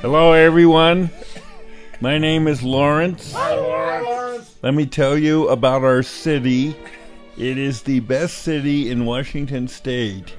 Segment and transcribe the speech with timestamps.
[0.00, 1.10] Hello, everyone.
[2.00, 3.32] My name is Lawrence.
[3.32, 4.54] Hi, Lawrence.
[4.62, 6.76] Let me tell you about our city.
[7.36, 10.34] It is the best city in Washington State,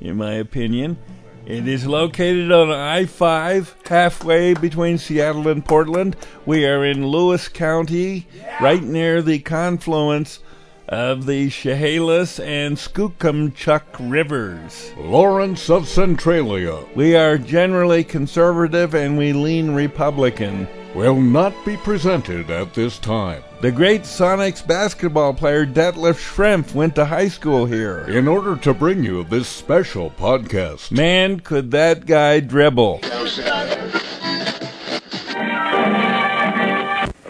[0.00, 0.98] in my opinion.
[1.46, 6.16] It is located on I 5, halfway between Seattle and Portland.
[6.44, 8.26] We are in Lewis County,
[8.60, 10.40] right near the confluence
[10.88, 14.92] of the Chehalis and Skookumchuck rivers.
[14.96, 20.66] Lawrence of Centralia We are generally conservative and we lean Republican.
[20.94, 23.42] will not be presented at this time.
[23.60, 28.04] The great Sonics basketball player Detlef Schrempf went to high school here.
[28.08, 33.00] In order to bring you this special podcast, Man, could that guy dribble.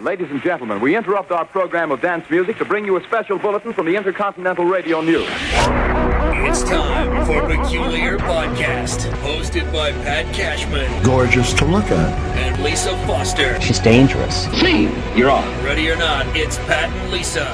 [0.01, 3.37] Ladies and gentlemen, we interrupt our program of dance music to bring you a special
[3.39, 5.29] bulletin from the Intercontinental Radio News.
[5.31, 12.37] It's time for a Peculiar Podcast, hosted by Pat Cashman gorgeous to look at.
[12.39, 13.61] and Lisa Foster.
[13.61, 14.45] She's dangerous.
[14.61, 14.85] See,
[15.17, 15.45] you're on.
[15.65, 17.45] Ready or not, it's Pat and Lisa.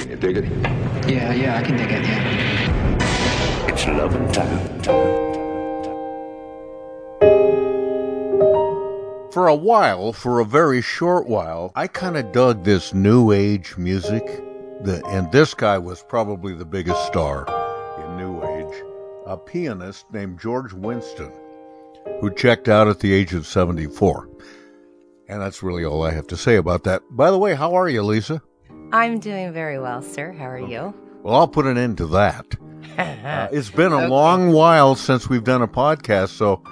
[0.00, 0.44] Can you dig it?
[1.08, 3.68] Yeah, yeah, I can dig it, yeah.
[3.68, 5.37] It's loving time.
[9.30, 13.76] For a while, for a very short while, I kind of dug this new age
[13.76, 14.24] music.
[14.82, 17.46] The, and this guy was probably the biggest star
[18.00, 18.82] in new age,
[19.26, 21.32] a pianist named George Winston,
[22.20, 24.28] who checked out at the age of 74.
[25.28, 27.02] And that's really all I have to say about that.
[27.10, 28.40] By the way, how are you, Lisa?
[28.92, 30.32] I'm doing very well, sir.
[30.32, 30.94] How are you?
[31.22, 32.46] Well, I'll put an end to that.
[32.96, 36.62] Uh, it's been a long while since we've done a podcast, so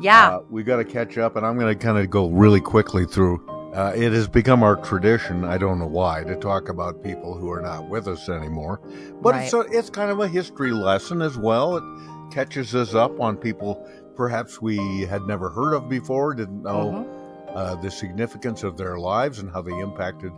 [0.00, 0.36] Yeah.
[0.36, 3.06] uh, we got to catch up, and I'm going to kind of go really quickly
[3.06, 3.44] through.
[3.74, 5.44] Uh, it has become our tradition.
[5.44, 8.80] I don't know why to talk about people who are not with us anymore,
[9.20, 11.76] but it's a, it's kind of a history lesson as well.
[11.76, 13.84] It catches us up on people
[14.16, 17.06] perhaps we had never heard of before, didn't know
[17.54, 20.32] uh, the significance of their lives and how they impacted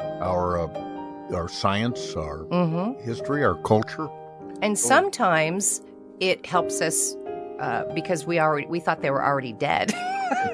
[0.00, 0.86] our uh,
[1.34, 3.00] our science, our mm-hmm.
[3.04, 4.08] history, our culture.
[4.62, 5.80] And sometimes
[6.18, 7.16] it helps us
[7.60, 9.92] uh, because we already we thought they were already dead.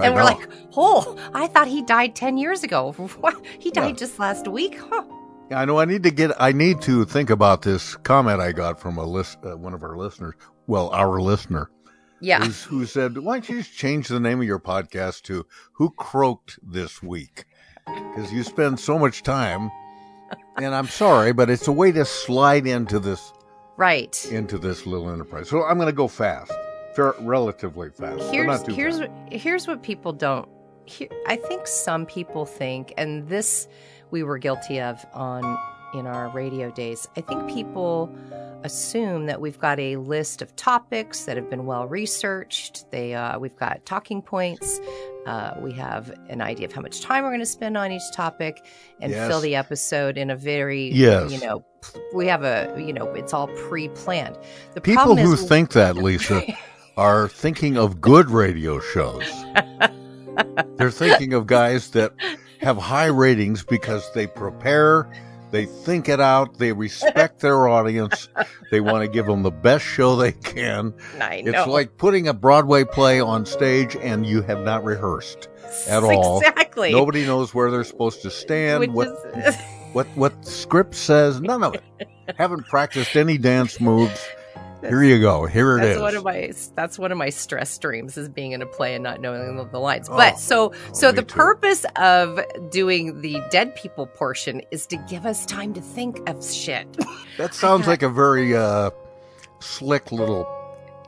[0.00, 2.92] and we're like, oh, I thought he died ten years ago.
[3.20, 3.44] What?
[3.58, 3.92] He died Yeah.
[3.96, 4.78] just last week?
[4.78, 5.04] Huh.
[5.50, 5.78] Yeah, I know.
[5.78, 6.32] I need to get.
[6.40, 9.82] I need to think about this comment I got from a list, uh, one of
[9.82, 10.34] our listeners.
[10.66, 11.70] Well, our listener,
[12.20, 12.44] Yeah.
[12.44, 15.90] who's, who said, "Why don't you just change the name of your podcast to Who
[15.90, 17.46] Croaked This Week?"
[17.86, 19.70] Because you spend so much time,
[20.58, 23.32] and I'm sorry, but it's a way to slide into this
[23.78, 24.32] Right.
[24.32, 25.48] into this little enterprise.
[25.48, 26.52] So I'm going to go fast,
[26.96, 28.24] fair, relatively fast.
[28.32, 29.10] here's here's fast.
[29.10, 30.48] what here's what people don't
[30.84, 33.68] here, I think some people think and this
[34.10, 35.58] we were guilty of on
[35.94, 37.08] in our radio days.
[37.16, 38.14] I think people
[38.64, 42.90] assume that we've got a list of topics that have been well researched.
[42.90, 44.80] They uh, we've got talking points.
[45.26, 48.10] Uh, we have an idea of how much time we're going to spend on each
[48.14, 48.64] topic
[49.00, 49.28] and Yes.
[49.28, 51.30] fill the episode in a very Yes.
[51.30, 51.62] you know
[52.14, 54.36] we have a you know it's all pre-planned.
[54.74, 56.42] The People who is think that, Lisa,
[56.96, 59.24] are thinking of good radio shows.
[60.76, 62.12] They're thinking of guys that
[62.60, 65.08] have high ratings because they prepare,
[65.50, 68.28] they think it out, they respect their audience,
[68.70, 70.94] they want to give them the best show they can.
[71.20, 71.50] I know.
[71.52, 75.48] It's like putting a Broadway play on stage and you have not rehearsed
[75.88, 76.38] at all.
[76.40, 76.92] Exactly.
[76.92, 79.56] Nobody knows where they're supposed to stand, Which what is,
[79.92, 81.82] what what script says, none of it.
[82.36, 84.26] Haven't practiced any dance moves.
[84.80, 85.46] Here you go.
[85.46, 86.02] Here it that's is.
[86.02, 89.02] one of my that's one of my stress dreams is being in a play and
[89.02, 90.08] not knowing the, lines.
[90.08, 90.16] Oh.
[90.16, 91.34] But so so the too.
[91.34, 92.40] purpose of
[92.70, 96.86] doing the dead people portion is to give us time to think of shit.
[97.38, 98.90] That sounds like a very uh,
[99.60, 100.44] slick little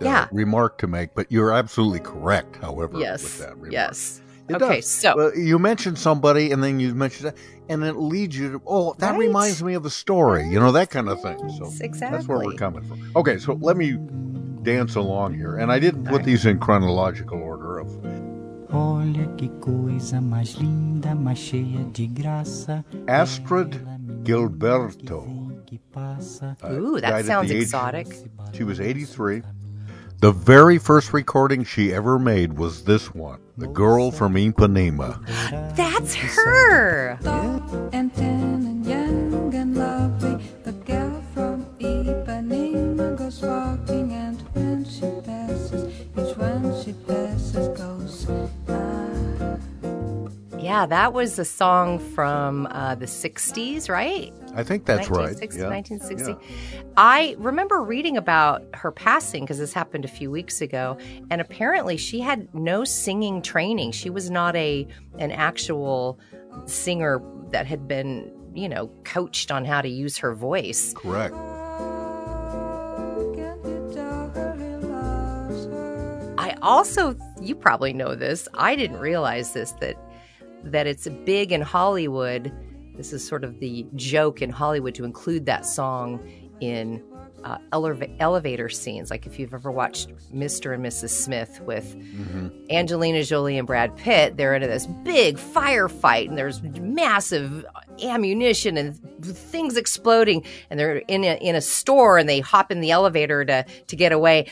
[0.00, 0.28] uh, Yeah.
[0.30, 2.54] remark to make, but you're absolutely correct.
[2.54, 3.38] However, with yes.
[3.38, 3.72] that remark.
[3.72, 4.20] Yes.
[4.50, 4.86] It okay, does.
[4.86, 7.36] so Well, you mentioned somebody, and then you mentioned that,
[7.68, 9.18] and it leads you to oh, that Right.
[9.20, 11.38] reminds me of a story, you know, that kind of thing.
[11.58, 12.98] So Yes, that's where we're coming from.
[13.16, 13.96] Okay, so let me
[14.62, 17.88] dance along here, and I didn't put these in chronological order of
[18.72, 22.84] Olha que coisa mais linda, mais cheia de graça.
[23.08, 23.80] Astrud
[24.24, 25.26] Gilberto.
[25.66, 26.56] Que passa.
[26.62, 28.06] uh, Ooh, that sounds the age- exotic.
[28.52, 29.42] She was 83.
[30.20, 35.24] The very first recording she ever made was this one, The Girl from Ipanema.
[35.74, 37.18] That's her.
[37.90, 38.12] and
[50.60, 54.32] Yeah, that was a song from uh, the 60s, right?
[54.54, 55.34] I think that's right.
[55.34, 55.68] 1960, Yeah.
[55.68, 56.32] 1960.
[56.76, 56.82] Yeah.
[56.96, 60.98] I remember reading about her passing because this happened a few weeks ago,
[61.30, 63.92] and apparently she had no singing training.
[63.92, 64.86] She was not a
[65.18, 66.18] an actual
[66.66, 67.22] singer
[67.52, 70.92] that had been, you know, coached on how to use her voice.
[70.94, 71.34] Correct.
[73.34, 76.34] Can't you tell her he loves her?
[76.36, 78.46] I also, you probably know this.
[78.54, 79.96] I didn't realize this that
[80.64, 82.52] that it's big in Hollywood.
[82.96, 86.20] This is sort of the joke in Hollywood to include that song
[86.60, 87.02] in
[87.44, 89.10] uh, eleva- elevator scenes.
[89.10, 90.74] Like if you've ever watched Mr.
[90.74, 91.10] and Mrs.
[91.10, 91.96] Smith with
[92.70, 97.64] Angelina Jolie and Brad Pitt, they're in this big firefight and there's massive
[98.02, 102.80] ammunition and things exploding, and they're in a, in a store and they hop in
[102.80, 104.46] the elevator to to get away.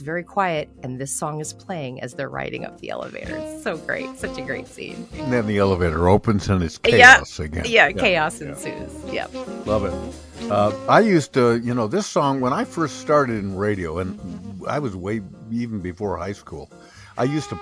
[0.00, 3.36] It's very quiet, and this song is playing as they're riding up the elevator.
[3.36, 5.06] It's so great, such a great scene.
[5.12, 7.66] And then the elevator opens and it's chaos again.
[7.68, 8.90] Yeah, chaos ensues.
[9.12, 9.30] Yep.
[9.66, 10.50] Love it.
[10.50, 14.18] Uh, I used to, you know, this song when I first started in radio, and
[14.66, 15.20] I was way
[15.52, 16.70] even before high school.
[17.18, 17.60] I used to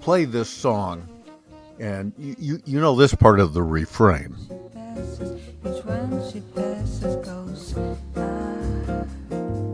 [0.00, 1.06] play this song,
[1.78, 4.34] and you you, you know this part of the refrain.
[4.72, 7.74] Passes, each one she passes goes.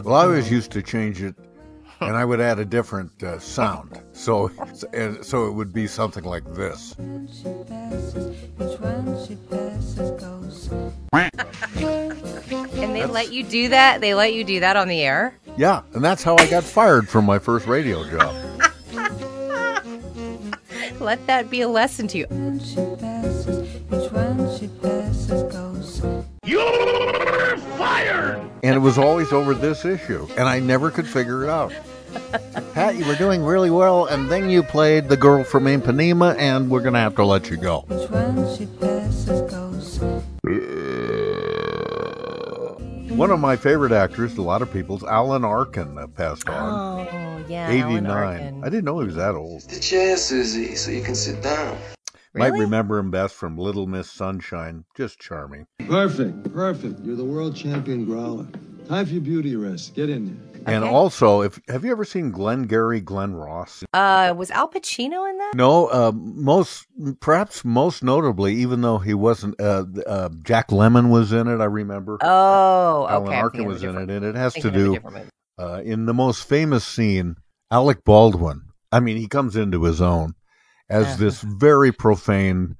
[0.04, 1.36] Well, I always used to change it,
[2.08, 4.00] and I would add a different uh, sound.
[4.12, 4.50] So,
[4.92, 6.94] and so it would be something like this.
[6.98, 10.70] When she passes, each one she passes goes.
[11.12, 14.00] And they let you do that.
[14.00, 15.34] They let you do that on the air.
[15.56, 18.34] Yeah, and that's how I got fired from my first radio job.
[21.00, 22.26] Let that be a lesson to you.
[22.30, 26.02] You're passes, each one she passes goes.
[28.64, 31.72] And it was always over this issue, and I never could figure it out.
[32.74, 36.70] Pat, you were doing really well, and then you played the girl from Ipanema, and
[36.70, 37.80] we're going to have to let you go.
[37.80, 39.98] One she passes goes.
[43.10, 47.06] One of my favorite actors, a lot of people's, Alan Arkin, uh, passed on.
[47.08, 48.10] Oh yeah, Alan 89.
[48.10, 48.64] Arkin.
[48.64, 49.62] I didn't know he was that old.
[49.68, 51.78] The chair, Susie, so you can sit down.
[52.34, 54.84] Might remember him best from Little Miss Sunshine.
[54.96, 55.66] Just charming.
[55.86, 57.00] Perfect, perfect.
[57.00, 58.46] You're the world champion growler.
[58.88, 59.94] Time for your beauty rest.
[59.94, 60.51] Get in there.
[60.66, 60.92] And Okay.
[60.94, 63.82] also, if have you ever seen Glenn Gary, Glen Ross?
[63.92, 65.54] Uh, was Al Pacino in that?
[65.54, 66.86] No, uh, most
[67.20, 71.60] perhaps most notably, even though he wasn't, uh, uh, Jack Lemmon was in it.
[71.60, 72.18] I remember.
[72.20, 73.36] Oh, Alan okay.
[73.36, 75.28] Arkin thinking of a was in it, and it has to thinking of a do
[75.58, 77.36] uh, in the most famous scene.
[77.70, 78.62] Alec Baldwin.
[78.90, 80.34] I mean, he comes into his own
[80.90, 81.16] as Uh-huh.
[81.16, 82.76] this very profane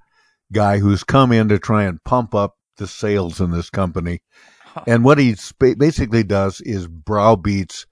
[0.52, 4.20] guy who's come in to try and pump up the sales in this company.
[4.86, 7.86] And what he spa- basically does is browbeats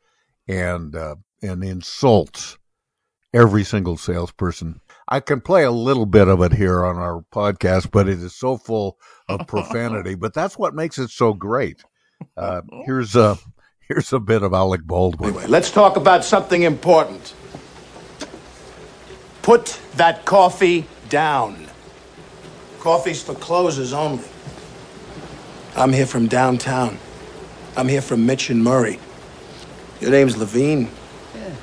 [0.48, 2.58] and uh, and insults
[3.32, 4.80] every single salesperson.
[5.08, 8.34] I can play a little bit of it here on our podcast, but it is
[8.34, 8.98] so full
[9.28, 10.14] of profanity.
[10.14, 11.84] but that's what makes it so great.
[12.36, 13.38] Uh, here's a
[13.88, 15.30] here's a bit of Alec Baldwin.
[15.30, 17.34] Anyway, let's talk about something important.
[19.42, 21.66] Put that coffee down.
[22.78, 24.24] Coffee's for closers only.
[25.76, 26.98] I'm here from downtown.
[27.76, 28.98] I'm here from Mitch and Murray.
[30.00, 30.88] Your name's Levine.
[31.34, 31.54] Yeah.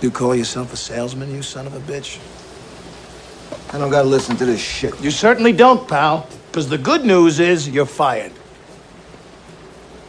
[0.00, 2.18] You call yourself a salesman, you son of a bitch?
[3.72, 5.00] I don't gotta listen to this shit.
[5.00, 6.28] You certainly don't, pal.
[6.50, 8.32] Because the good news is you're fired.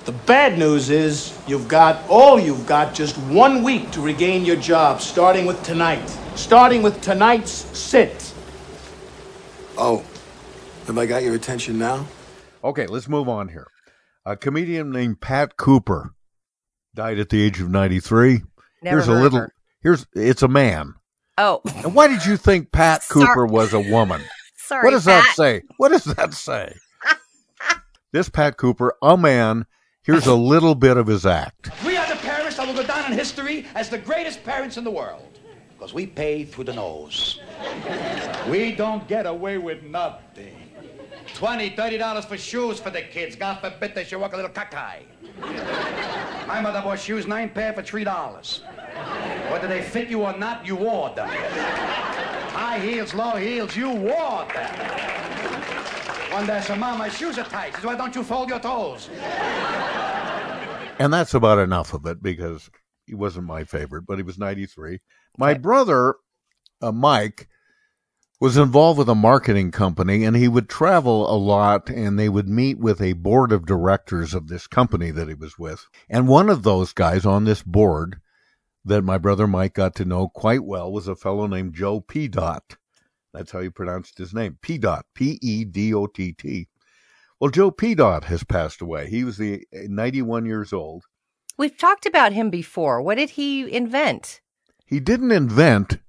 [0.06, 4.56] The bad news is you've got all you've got just one week to regain your
[4.56, 6.08] job, starting with tonight.
[6.36, 8.34] Starting with tonight's sit.
[9.78, 10.06] Oh,
[10.88, 12.06] have I got your attention now?
[12.64, 13.68] Okay, let's move on here.
[14.26, 16.12] A comedian named Pat Cooper
[16.96, 18.42] died at the age of 93.
[18.84, 19.54] Never here's a heard of little her.
[19.82, 20.94] here's it's a man.
[21.38, 23.26] Oh, And why did you think Pat Sorry.
[23.28, 24.22] Cooper was a woman?
[24.58, 24.84] sorry.
[24.84, 25.24] what does Pat.
[25.24, 25.62] that say?
[25.78, 26.76] What does that say?
[28.12, 29.66] this Pat Cooper, a man,
[30.04, 31.70] here's a little bit of his act.
[31.86, 34.84] We are the parents that will go down in history as the greatest parents in
[34.84, 35.24] the world.
[35.78, 37.40] Because we pay through the nose.
[38.50, 40.67] We don't get away with nothing.
[41.38, 43.36] Twenty, thirty dollars for shoes for the kids.
[43.36, 45.04] God forbid they should walk a little cockeye.
[46.48, 48.64] My mother bought shoes, nine pair for three dollars.
[49.52, 51.30] Whether they fit you or not, you wore them.
[51.30, 54.74] High heels, low heels, you wore them.
[56.32, 57.68] One day, I said, Mom, my shoes are tight.
[57.76, 59.08] She said, why don't you fold your toes?
[60.98, 62.72] And that's about enough of it because
[63.06, 65.02] he wasn't my favorite, but he was 93.
[65.38, 66.16] My brother,
[66.82, 67.48] uh, Mike,
[68.40, 72.48] was involved with a marketing company and he would travel a lot and they would
[72.48, 75.88] meet with a board of directors of this company that he was with.
[76.10, 78.20] And one of those guys on this board
[78.86, 82.78] that my brother Mike got to know quite well was a fellow named Joe Pedott.
[83.34, 84.58] That's how he pronounced his name.
[84.62, 84.78] P.
[84.78, 85.06] Dot.
[85.14, 86.68] P E D O T T.
[87.40, 89.10] Well, Joe Pedott has passed away.
[89.10, 91.04] He was the uh, 91 years old.
[91.58, 93.02] We've talked about him before.
[93.02, 94.42] What did he invent?
[94.86, 96.00] He didn't invent,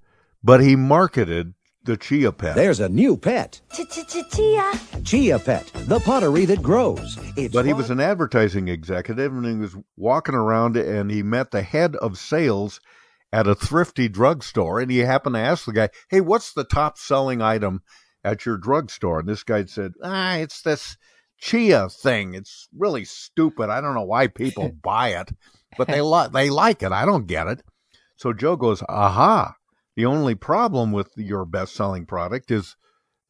[0.43, 1.53] but he marketed
[1.89, 2.55] the Chia Pet.
[2.55, 3.59] There's a new pet.
[3.73, 4.71] Chia.
[5.03, 7.17] Chia Pet, the pottery that grows.
[7.35, 11.49] It's but he was an advertising executive and he was walking around and he met
[11.49, 12.79] the head of sales
[13.33, 16.99] at a thrifty drugstore and he happened to ask the guy, Hey, what's the top
[16.99, 17.81] selling item
[18.23, 19.21] at your drugstore?
[19.21, 20.95] And this guy said, Ah, it's this
[21.39, 22.35] chia thing.
[22.35, 23.71] It's really stupid.
[23.71, 25.31] I don't know why people buy it,
[25.75, 26.91] but they like they like it.
[26.91, 27.63] I don't get it.
[28.15, 29.55] So Joe goes, "Aha!
[29.99, 32.77] The only problem with your best-selling product is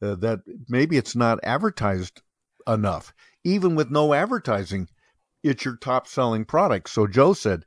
[0.00, 2.22] uh, that maybe it's not advertised
[2.64, 3.12] enough.
[3.42, 4.86] Even with no advertising,
[5.42, 7.64] it's your top-selling product." So Joe said,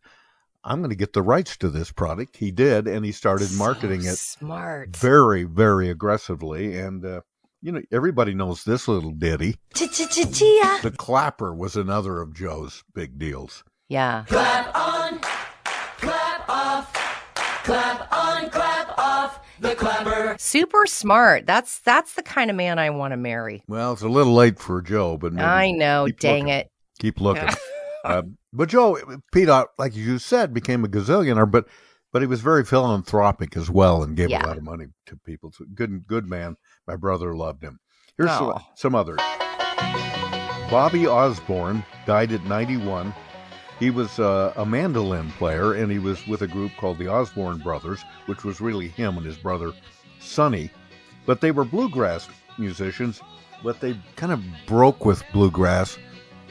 [0.63, 2.37] I'm going to get the rights to this product.
[2.37, 4.95] He did, and he started so marketing it smart.
[4.95, 6.77] very, very aggressively.
[6.77, 7.21] And uh,
[7.61, 9.57] you know, everybody knows this little ditty.
[10.31, 10.79] Chia.
[10.81, 13.65] The clapper was another of Joe's big deals.
[13.89, 14.23] Yeah.
[14.27, 14.82] Clap on, clap off,
[17.63, 19.39] clap on, clap off.
[19.59, 20.35] The clapper.
[20.39, 21.45] Super smart.
[21.45, 23.63] That's that's the kind of man I want to marry.
[23.67, 26.07] Well, it's a little late for Joe, but I know.
[26.19, 26.47] Dang looking.
[26.49, 26.69] it.
[26.99, 27.49] Keep looking.
[28.03, 28.97] uh, but Joe,
[29.31, 31.67] Pete, like you said, became a gazillionaire, but
[32.11, 34.43] but he was very philanthropic as well and gave Yeah.
[34.43, 35.51] a lot of money to people.
[35.51, 36.57] So good, good man.
[36.87, 37.79] My brother loved him.
[38.17, 38.53] Here's Oh.
[38.53, 39.19] some, some others.
[40.69, 43.13] Bobby Osborne died at 91.
[43.79, 47.57] He was uh, a mandolin player, and he was with a group called the Osborne
[47.57, 49.73] Brothers, which was really him and his brother
[50.19, 50.69] Sonny.
[51.25, 53.21] But they were bluegrass musicians,
[53.63, 55.97] but they kind of broke with bluegrass.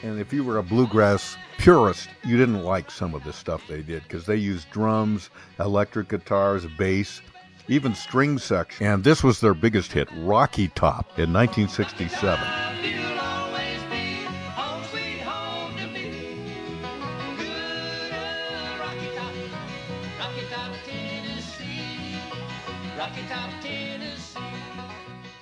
[0.03, 3.83] And if you were a bluegrass purist, you didn't like some of the stuff they
[3.83, 7.23] did because they used drums, electric guitars, bass,
[7.69, 8.87] even string section.
[8.87, 13.22] And this was their biggest hit, Rocky Top, in 1967.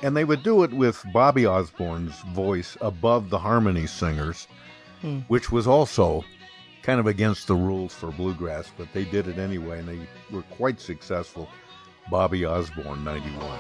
[0.02, 4.48] And they would do it with Bobby Osborne's voice above the harmony singers,
[5.02, 5.20] Hmm.
[5.28, 6.24] which was also
[6.82, 9.98] kind of against the rules for bluegrass, but they did it anyway, and they
[10.30, 11.48] were quite successful.
[12.10, 13.58] Bobby Osborne, 91.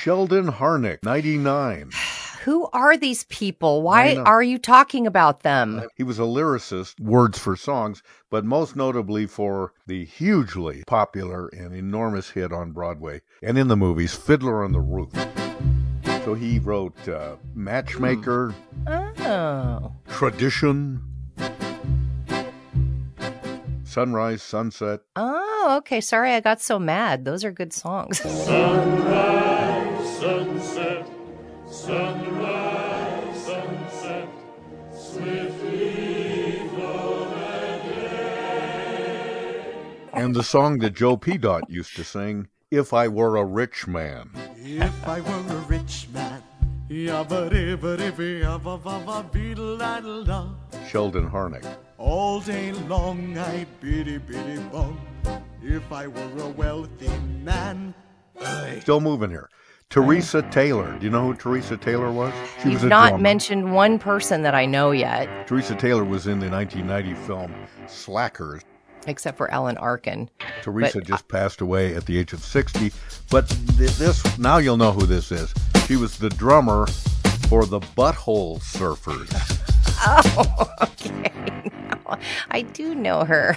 [0.00, 1.90] Sheldon Harnick, 99.
[2.44, 3.82] Who are these people?
[3.82, 5.82] Why are you talking about them?
[5.96, 11.74] He was a lyricist, words for songs, but most notably for the hugely popular and
[11.74, 15.10] enormous hit on Broadway and in the movies, Fiddler on the Roof.
[16.24, 18.54] So he wrote uh, Matchmaker,
[18.86, 19.92] Oh.
[20.08, 21.00] Tradition,
[23.84, 25.00] Sunrise, Sunset.
[25.16, 26.00] Oh, okay.
[26.02, 27.24] Sorry I got so mad.
[27.24, 28.18] Those are good songs.
[28.20, 31.06] Sunrise, sunset,
[31.74, 34.28] sunrise, sunset,
[34.96, 37.26] swiftly flow
[40.12, 44.30] And the song that Joe Pedott used to sing, If I Were a Rich Man.
[44.56, 46.42] If I were a rich man.
[50.88, 51.66] Sheldon Harnick.
[51.98, 55.00] all day long I biddy biddy bum.
[55.62, 57.10] If I were a wealthy
[57.42, 57.94] man,
[58.40, 59.48] I Still moving here.
[59.94, 60.98] Teresa Taylor.
[60.98, 62.34] Do you know who Teresa Taylor was?
[62.60, 63.22] She You've was a not drummer.
[63.22, 67.54] mentioned one person that I know yet, Teresa Taylor was in the 1990 film
[67.86, 68.62] Slackers.
[69.06, 70.28] except for Alan Arkin.
[70.62, 72.90] Teresa But- just passed away at the age of 60.
[73.30, 75.54] But this, now you'll know who this is.
[75.86, 76.86] She was the drummer
[77.48, 79.30] for the Butthole Surfers.
[80.06, 81.30] Oh, okay.
[82.06, 82.18] No,
[82.50, 83.56] I do know her.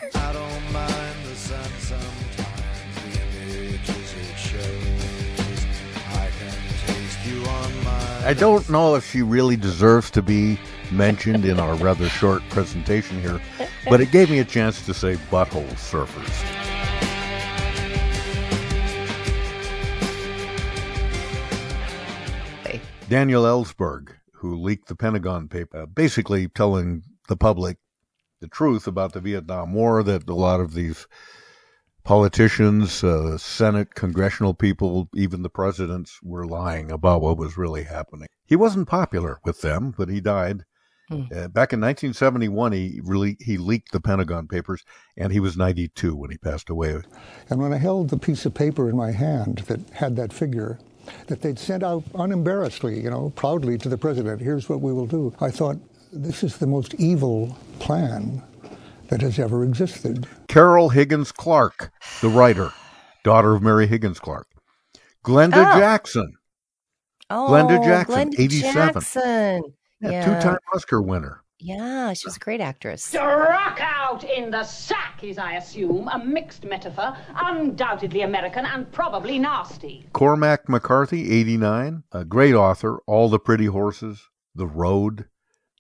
[8.28, 10.60] I don't know if she really deserves to be
[10.92, 13.40] mentioned in our rather short presentation here,
[13.90, 16.58] but it gave me a chance to say Butthole Surfers.
[23.10, 27.78] Daniel Ellsberg, who leaked the Pentagon paper, basically telling the public
[28.42, 31.08] the truth about the Vietnam War, that a lot of these
[32.08, 38.30] politicians, uh, Senate, congressional people, even the presidents were lying about what was really happening.
[38.46, 40.64] He wasn't popular with them, but he died.
[41.10, 41.24] Hmm.
[41.24, 44.86] Uh, back in 1971, he really he leaked the Pentagon Papers,
[45.18, 47.02] and he was 92 when he passed away.
[47.50, 50.80] And when I held the piece of paper in my hand that had that figure,
[51.28, 55.08] that they'd sent out unembarrassedly, you know, proudly to the president, here's what we will
[55.08, 55.76] do, I thought,
[56.14, 58.42] this is the most evil plan
[59.10, 60.26] that has ever existed.
[60.58, 62.74] Carol Higgins Clark, the writer,
[63.24, 64.48] daughter of Mary Higgins Clark.
[65.24, 65.78] Glenda Oh.
[65.80, 66.34] Jackson,
[67.30, 68.94] Oh, Glenda Jackson, Glenda 87.
[68.96, 69.62] Jackson.
[70.02, 70.26] yeah, Yeah.
[70.26, 71.44] two-time Oscar winner.
[71.60, 73.04] Yeah, she was a great actress.
[73.04, 79.38] Struck out in the sack is, I assume, a mixed metaphor, undoubtedly American and probably
[79.38, 80.10] nasty.
[80.14, 82.98] Cormac McCarthy, 89, a great author.
[83.06, 85.26] All the Pretty Horses, The Road,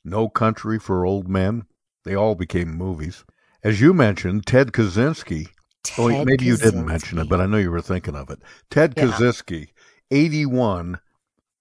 [0.05, 1.63] No Country for Old Men.
[2.05, 3.25] They all became movies.
[3.67, 5.49] As you mentioned, Ted Kaczynski.
[5.97, 8.39] oh, Ted maybe you didn't mention it, but I know you were thinking of it.
[8.69, 9.07] Ted Yeah.
[9.07, 9.67] Kaczynski,
[10.09, 10.99] 81,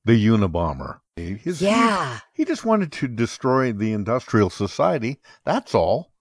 [0.04, 1.00] the Unabomber.
[1.16, 2.20] His- Yeah.
[2.32, 5.18] He, he just wanted to destroy the industrial society.
[5.44, 6.12] That's all.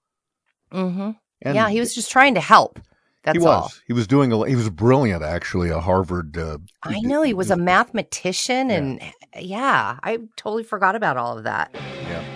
[0.72, 1.12] Mm-hmm.
[1.44, 2.80] And yeah, he was just trying to help.
[3.24, 3.48] That's he was.
[3.48, 3.72] all.
[3.86, 4.32] He was doing.
[4.32, 5.70] A, he was brilliant, actually.
[5.70, 6.36] A Harvard.
[6.36, 9.02] Uh, I know he was a mathematician, and
[9.40, 11.70] yeah, I totally forgot about all of that.
[11.76, 12.35] Yeah.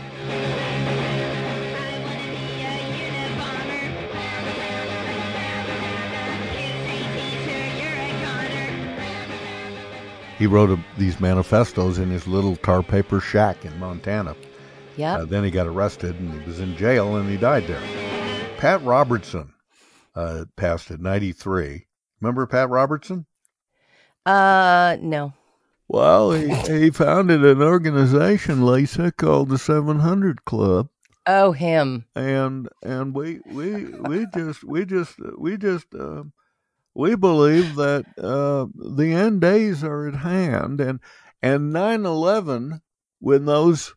[10.39, 14.35] He wrote a, these manifestos in his little tar paper shack in Montana.
[14.95, 15.17] Yeah.
[15.17, 17.81] Uh, then he got arrested and he was in jail and he died there.
[18.57, 19.53] Pat Robertson
[20.15, 21.87] uh, passed at 93.
[22.21, 23.25] Remember Pat Robertson?
[24.25, 25.33] Uh, no.
[25.89, 30.87] Well, he, he founded an organization, Lisa, called the 700 Club.
[31.25, 32.05] Oh, him.
[32.15, 36.23] and and we we we just we just we just uh,
[36.95, 38.65] we believe that uh,
[38.95, 40.99] the end days are at hand and
[41.41, 42.81] and 9/11
[43.19, 43.93] when those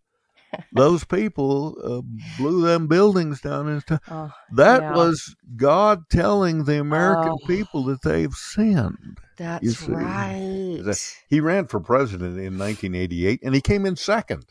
[0.72, 2.02] those people uh,
[2.38, 4.94] blew them buildings down and stuff Oh, that yeah.
[4.94, 7.46] was God telling the American Oh.
[7.46, 10.80] people that they've sinned That's right.
[11.28, 14.44] He ran for president in 1988 and he came in second,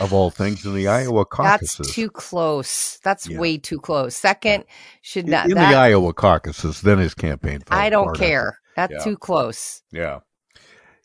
[0.00, 1.78] of all things, in the Iowa caucuses.
[1.78, 2.98] That's too close.
[3.02, 3.38] That's Yeah.
[3.38, 4.14] way too close.
[4.16, 4.64] Second
[5.02, 5.46] should not.
[5.48, 7.60] in that, the Iowa caucuses, then his campaign.
[7.66, 8.58] fell I don't apart care.
[8.76, 9.04] That's Yeah.
[9.04, 9.82] too close.
[9.90, 10.18] Yeah.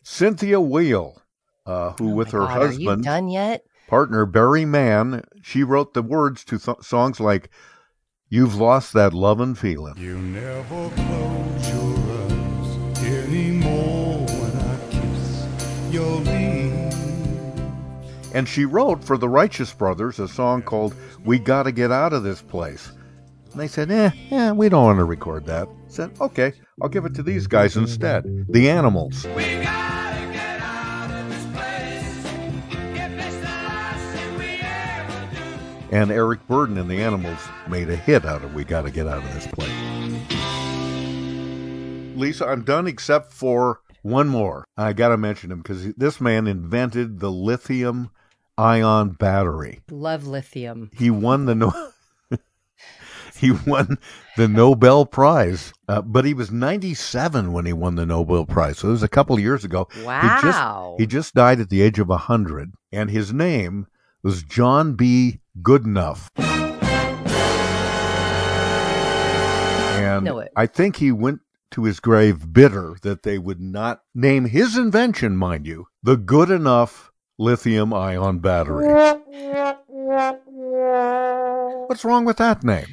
[0.04, 1.22] Cynthia Weil,
[1.66, 3.64] uh, who with her Oh God, are you husband, done yet?
[3.88, 7.50] partner Barry Mann, she wrote the words to th- songs like
[8.30, 11.61] "You've Lost That Lovin' Feeling." You never close
[18.34, 22.24] And she wrote for the Righteous Brothers a song called "We Gotta Get Out of
[22.24, 22.92] This Place."
[23.52, 27.06] And they said, "Eh, yeah, we don't want to record that." said, "Okay, I'll give
[27.06, 29.26] it to these guys instead, the Animals."
[35.94, 39.24] And Eric Burdon and the Animals made a hit out of "We Gotta Get Out
[39.26, 39.70] of This Place."
[42.16, 44.64] Lisa, I'm done except for one more.
[44.78, 48.10] I got to mention him because this man invented the lithium
[48.62, 49.82] ion battery.
[49.90, 50.92] Love lithium.
[50.94, 51.90] He won the no-
[53.36, 53.98] he won
[54.38, 58.78] the Nobel Prize, uh, but he was 97 when he won the Nobel Prize.
[58.80, 59.88] So it was a couple of years ago.
[59.94, 60.40] He Wow.
[60.42, 63.88] just, he just died at the age of 100, and his name
[64.24, 65.40] was John B.
[65.62, 66.30] Goodenough.
[69.98, 70.52] And Know it.
[70.56, 71.40] I think he went
[71.72, 76.50] to his grave bitter that they would not name his invention, mind you, the good
[76.52, 77.11] enough
[77.42, 78.88] lithium ion battery.
[81.88, 82.86] What's wrong with that name?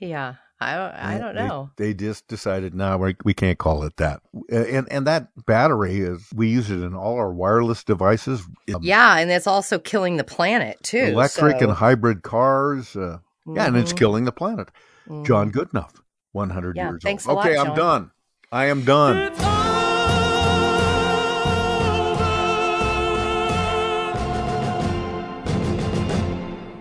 [0.00, 0.92] Yeah, I don't.
[0.94, 1.70] I don't know.
[1.76, 4.20] They, just decided, no, we we can't call it that.
[4.50, 8.42] And and that battery is we use it in all our wireless devices.
[8.74, 10.98] Um, yeah, and it's also killing the planet too.
[10.98, 12.96] electric so- and hybrid cars.
[12.96, 13.98] Uh, Yeah, and it's Mhm.
[13.98, 14.70] killing the planet.
[15.08, 15.24] Mhm.
[15.24, 15.92] John Goodenough,
[16.32, 17.36] 100 Yeah, years thanks a old.
[17.36, 17.76] lot, Okay, I'm John.
[17.76, 18.10] done.
[18.50, 19.32] I am done.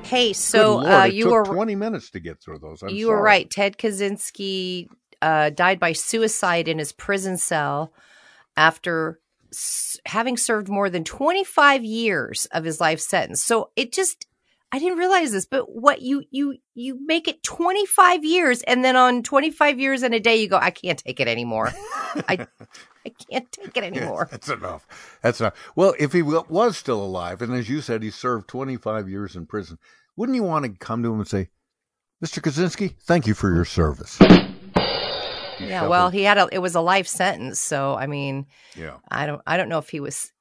[0.05, 2.83] Hey, so Lord, uh, it you took were 20 minutes to get through those.
[2.83, 3.49] I'm you were right.
[3.49, 4.87] Ted Kaczynski
[5.21, 7.91] uh, died by suicide in his prison cell
[8.55, 9.19] after
[9.51, 13.43] s- having served more than 25 years of his life sentence.
[13.43, 14.27] So it just
[14.75, 18.97] I didn't realize this, but what you you you make it 25 years and then
[18.97, 21.71] on 25 years and a day you go I can't take it anymore.
[22.27, 22.45] I
[23.05, 24.27] I can't take it anymore.
[24.29, 24.85] That's enough.
[25.21, 25.53] That's enough.
[25.77, 29.45] Well, if he was still alive, and as you said, he served 25 years in
[29.45, 29.77] prison,
[30.17, 31.47] wouldn't you want to come to him and say,
[32.21, 32.41] Mr.
[32.41, 34.17] Kaczynski, thank you for your service?
[35.57, 38.97] Yeah, well, he had a it was a life sentence, so I mean, Yeah.
[39.09, 40.33] I don't I don't know if he was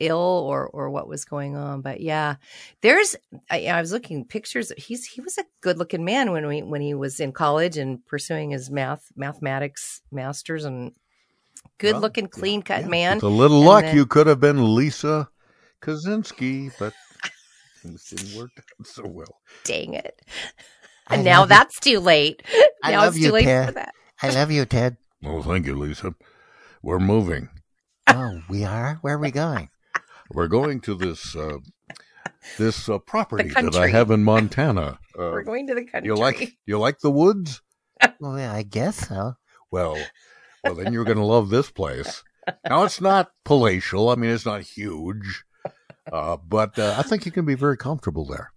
[0.00, 2.36] ill or or what was going on, but yeah,
[2.80, 3.14] there's
[3.50, 4.72] I, I was looking pictures.
[4.76, 8.04] He's he was a good looking man when we when he was in college and
[8.06, 10.92] pursuing his math mathematics masters and
[11.78, 13.16] good looking clean cut man.
[13.16, 15.28] With a little And luck, then- you could have been Lisa
[15.82, 16.92] Kaczynski, but
[17.82, 19.40] things didn't work out so well.
[19.64, 20.20] dang it.
[21.08, 21.56] I And now love you.
[21.56, 22.42] that's too late.
[22.82, 23.66] I now love it's you, late Ted.
[23.66, 23.94] for that.
[24.22, 24.96] I love you, Ted.
[25.20, 26.14] Well, thank you, Lisa.
[26.82, 27.48] We're moving.
[28.08, 28.98] Oh, we are?
[29.02, 29.68] Where are we going?
[30.30, 31.58] We're going to this uh,
[32.58, 34.98] this uh, property that I have in Montana.
[35.14, 36.06] Uh, We're going to the country.
[36.08, 37.60] you like you like the woods?
[38.18, 39.34] Well, yeah, I guess so.
[39.70, 40.08] Well,
[40.64, 42.22] well, then you're going to love this place.
[42.66, 44.08] Now, it's not palatial.
[44.08, 45.44] I mean, it's not huge,
[46.10, 48.52] uh, but uh, I think you can be very comfortable there.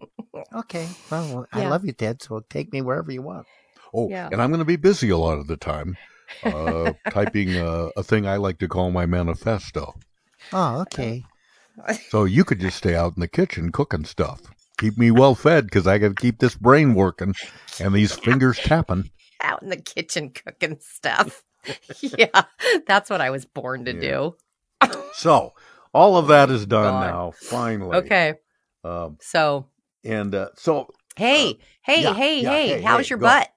[0.54, 0.88] Okay.
[1.12, 1.70] Well, I Yeah.
[1.72, 3.48] love you, Ted, so take me wherever you want.
[3.94, 4.30] Oh, Yeah.
[4.32, 5.98] and I'm going to be busy a lot of the time,
[6.44, 9.94] uh, typing uh, a thing I like to call my manifesto.
[10.54, 11.24] Oh, okay.
[12.10, 14.42] So you could just stay out in the kitchen cooking stuff.
[14.78, 17.34] Keep me well fed because I got to keep this brain working
[17.80, 19.10] and these fingers tapping.
[19.42, 21.44] Out in the kitchen cooking stuff.
[22.02, 22.44] yeah,
[22.88, 24.36] that's what I was born to do.
[25.14, 25.54] So
[25.94, 27.02] all of that is done God.
[27.02, 27.32] now.
[27.32, 27.98] Finally.
[27.98, 28.34] Okay.
[28.84, 29.68] Um, So,
[30.04, 33.28] and uh, so hey, hey, yeah, hey, yeah, hey, hey, how's hey, your go.
[33.28, 33.50] butt?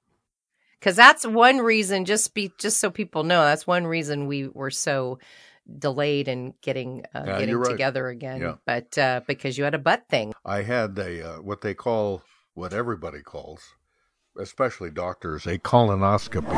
[0.79, 2.05] Because that's one reason.
[2.05, 5.19] Just be, just so people know, that's one reason we were so
[5.79, 7.71] delayed in getting uh, Yeah, getting right.
[7.71, 8.41] together again.
[8.41, 8.55] Yeah.
[8.65, 10.33] But uh, because you had a butt thing.
[10.45, 12.23] I had a uh, what they call
[12.55, 13.75] what everybody calls,
[14.39, 16.49] especially doctors, a colonoscopy,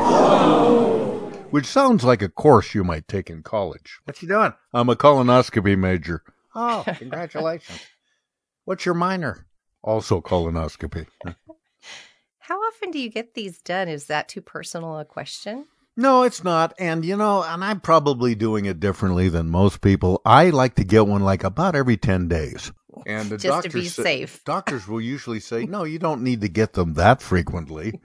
[1.51, 3.99] which sounds like a course you might take in college.
[4.05, 4.53] What you doing?
[4.73, 6.23] I'm a colonoscopy major,
[6.55, 7.79] Oh, congratulations.
[8.65, 9.45] What's your minor?
[9.83, 11.07] also colonoscopy.
[12.41, 13.87] How often do you get these done?
[13.87, 15.65] Is that too personal a question?
[15.97, 16.73] No, it's not.
[16.79, 20.21] And you know, and I'm probably doing it differently than most people.
[20.25, 22.71] I like to get one like about every 10 days.
[23.05, 24.43] And the Just to be say- safe.
[24.45, 27.99] Doctors will usually say, "No, you don't need to get them that frequently.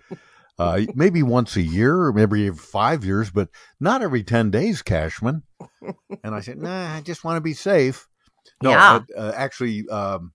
[0.59, 4.83] Uh, maybe once a year or maybe every 5 years, but not every 10 days,
[4.83, 5.43] Cashman."
[6.23, 8.07] And I said, "Nah, I just want to be safe."
[8.63, 9.01] No, Yeah.
[9.17, 10.33] uh, uh, actually um,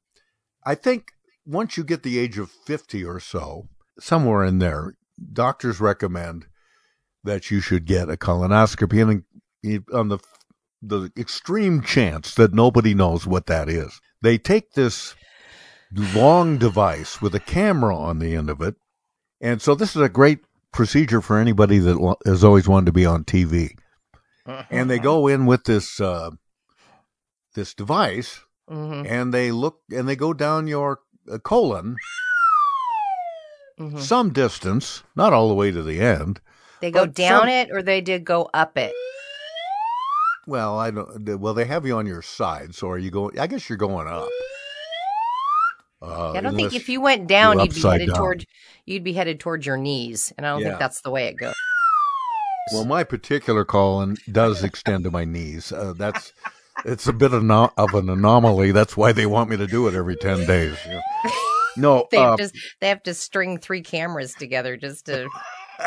[0.65, 1.11] I think
[1.45, 3.67] once you get the age of 50 or so,
[4.01, 4.93] somewhere in there,
[5.33, 6.47] doctors recommend
[7.23, 9.01] that you should get a colonoscopy
[9.63, 10.17] and on the
[10.81, 14.01] the extreme chance that nobody knows what that is.
[14.23, 15.13] They take this
[15.95, 18.75] long device with a camera on the end of it.
[19.39, 20.39] And so this is a great
[20.71, 23.75] procedure for anybody that has always wanted to be on TV.
[24.71, 26.31] And they go in with this uh,
[27.53, 29.05] this device Mhm.
[29.05, 30.99] and they look and they go down your
[31.31, 31.97] uh, colon
[33.81, 33.99] Mhm.
[33.99, 36.39] some distance, not all the way to the end.
[36.81, 38.93] They go down some- it or they did go up it.
[40.47, 41.39] Well, I don't.
[41.39, 43.39] Well, they have you on your side, so are you going?
[43.39, 44.27] I guess you're going up.
[46.01, 48.15] Uh, I don't think if you went down, you'd be headed down.
[48.17, 48.45] toward
[48.87, 50.69] you'd be headed towards your knees, and I don't Yeah.
[50.69, 51.53] think that's the way it goes.
[52.73, 55.71] Well, my particular colon does extend to my knees.
[55.71, 56.33] Uh, that's
[56.85, 58.71] it's a bit of, no, of an anomaly.
[58.71, 60.75] That's why they want me to do it every ten days.
[60.87, 61.01] you know.
[61.77, 65.27] No, They uh, have to they have to string three cameras together just to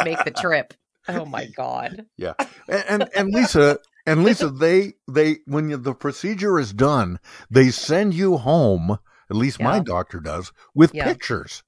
[0.05, 0.75] make the trip.
[1.09, 2.07] Oh my god!
[2.17, 2.35] Yeah,
[2.69, 7.19] and and, and Lisa and Lisa, they they when you, the procedure is done,
[7.51, 8.99] they send you home.
[9.31, 11.05] At least my doctor does with Yeah.
[11.05, 11.63] pictures.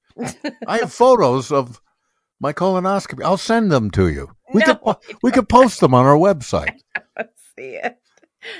[0.67, 1.81] I have photos of
[2.39, 3.23] my colonoscopy.
[3.23, 4.29] I'll send them to you.
[4.53, 6.69] We could po- we could post them on our website.
[7.55, 7.97] See it.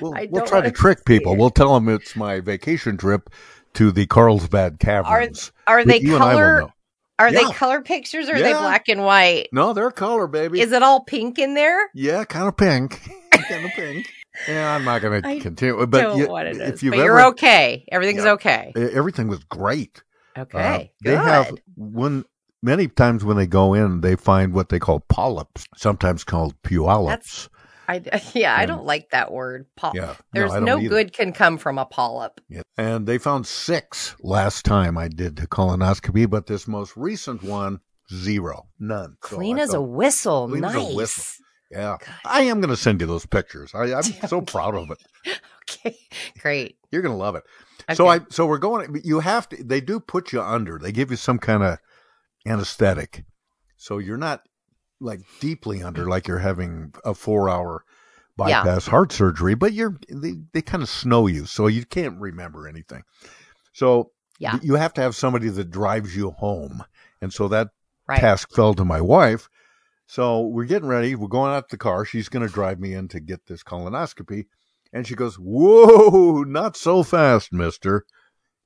[0.02, 1.34] We'll, we'll try to trick people.
[1.34, 1.38] it.
[1.40, 3.30] We'll tell them it's my vacation trip
[3.78, 5.52] to the Carlsbad Are Caverns.
[5.68, 6.74] are But they you and I will color?
[7.20, 9.48] Are they color pictures or are they black and white?
[9.52, 10.62] No, they're color, baby.
[10.62, 11.90] Is it all pink in there?
[11.94, 13.02] Yeah, kind of pink.
[13.32, 14.08] kind of pink.
[14.48, 15.86] Yeah, I'm not going to continue.
[15.88, 17.86] But you- it is, if you've but you're okay.
[17.92, 18.34] Everything's Yeah.
[18.34, 18.72] okay.
[18.76, 20.04] Everything was great.
[20.38, 22.24] Okay, Uh, they have when
[22.62, 27.50] many times when they go in, they find what they call polyps, sometimes called polyps.
[27.88, 29.66] I yeah, I don't like that word.
[29.76, 29.96] Polyp.
[29.96, 32.42] Yeah, There's don't no good can come from a polyp.
[32.50, 32.62] Yeah.
[32.78, 37.80] And they found six last time I did the colonoscopy, but this most recent one,
[38.14, 39.18] zero, none.
[39.22, 40.48] Clean I as a whistle.
[40.48, 40.92] clean as nice.
[40.92, 41.44] a whistle.
[41.72, 43.72] Yeah, I am going to send you those pictures.
[43.74, 45.40] I, I'm so proud of it.
[45.64, 45.98] Okay,
[46.40, 46.78] great.
[46.92, 47.44] You're going to love it.
[47.94, 49.02] So I so we're going.
[49.04, 49.64] You have to.
[49.64, 50.78] They do put you under.
[50.78, 51.78] They give you some kind of
[52.46, 53.24] anesthetic,
[53.78, 54.42] so you're not
[55.00, 57.84] like deeply under, like you're having a four hour
[58.38, 58.62] Yeah.
[58.64, 59.56] bypass heart surgery.
[59.56, 63.04] But you're they, they kind of snow you, so you can't remember anything.
[63.74, 64.60] So Yeah.
[64.62, 66.84] you have to have somebody that drives you home,
[67.22, 67.70] and so that
[68.08, 68.20] Right.
[68.22, 69.50] task fell to my wife.
[70.06, 71.14] So we're getting ready.
[71.16, 72.06] We're going out to the car.
[72.06, 74.46] She's going to drive me in to get this colonoscopy.
[74.94, 78.06] And she goes, Whoa, not so fast, mister.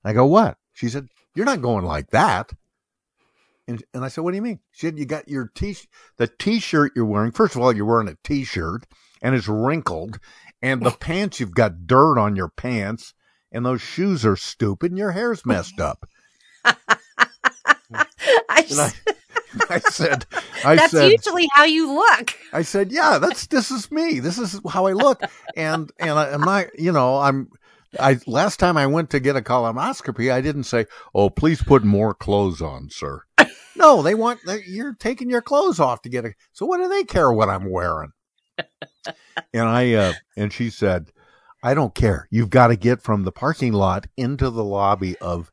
[0.04, 0.58] I go, What?
[0.74, 2.52] She said, You're not going like that.
[3.68, 4.60] And, and I said, What do you mean?
[4.72, 5.76] She said, You got your t
[6.18, 7.32] the t shirt you're wearing.
[7.32, 8.86] First of all, you're wearing a t shirt
[9.22, 10.20] and it's wrinkled.
[10.62, 13.14] And the pants, you've got dirt on your pants.
[13.52, 16.08] And those shoes are stupid and your hair's messed up.
[16.64, 16.76] I,
[18.50, 18.92] I,
[19.70, 20.26] I said,
[20.64, 22.34] I That's said, usually how you look.
[22.54, 24.20] I said, yeah, that's this is me.
[24.20, 25.22] This is how I look.
[25.56, 27.50] And and I, am not, you know, I'm.
[28.00, 31.84] I last time I went to get a colonoscopy, I didn't say, "Oh, please put
[31.84, 33.24] more clothes on, sir."
[33.76, 36.34] No, they want you're taking your clothes off to get a.
[36.54, 38.12] So what do they care what I'm wearing?
[39.54, 41.12] and I uh, and she said,
[41.64, 42.28] "I don't care.
[42.32, 45.52] You've got to get from the parking lot into the lobby of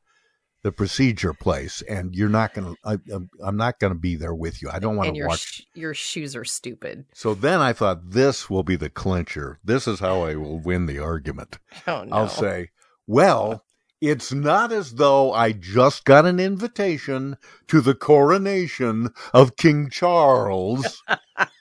[0.63, 3.29] the procedure place, and you're not going to.
[3.43, 4.69] I'm not going to be there with you.
[4.71, 7.07] I don't want to your watch." sh- your shoes are stupid.
[7.15, 9.59] So then I thought this will be the clincher.
[9.65, 11.59] This is how I will win the argument.
[11.87, 12.17] Oh no.
[12.17, 12.71] I'll say,
[13.07, 13.65] well,
[14.01, 17.37] it's not as though I just got an invitation
[17.69, 21.03] to the coronation of King Charles.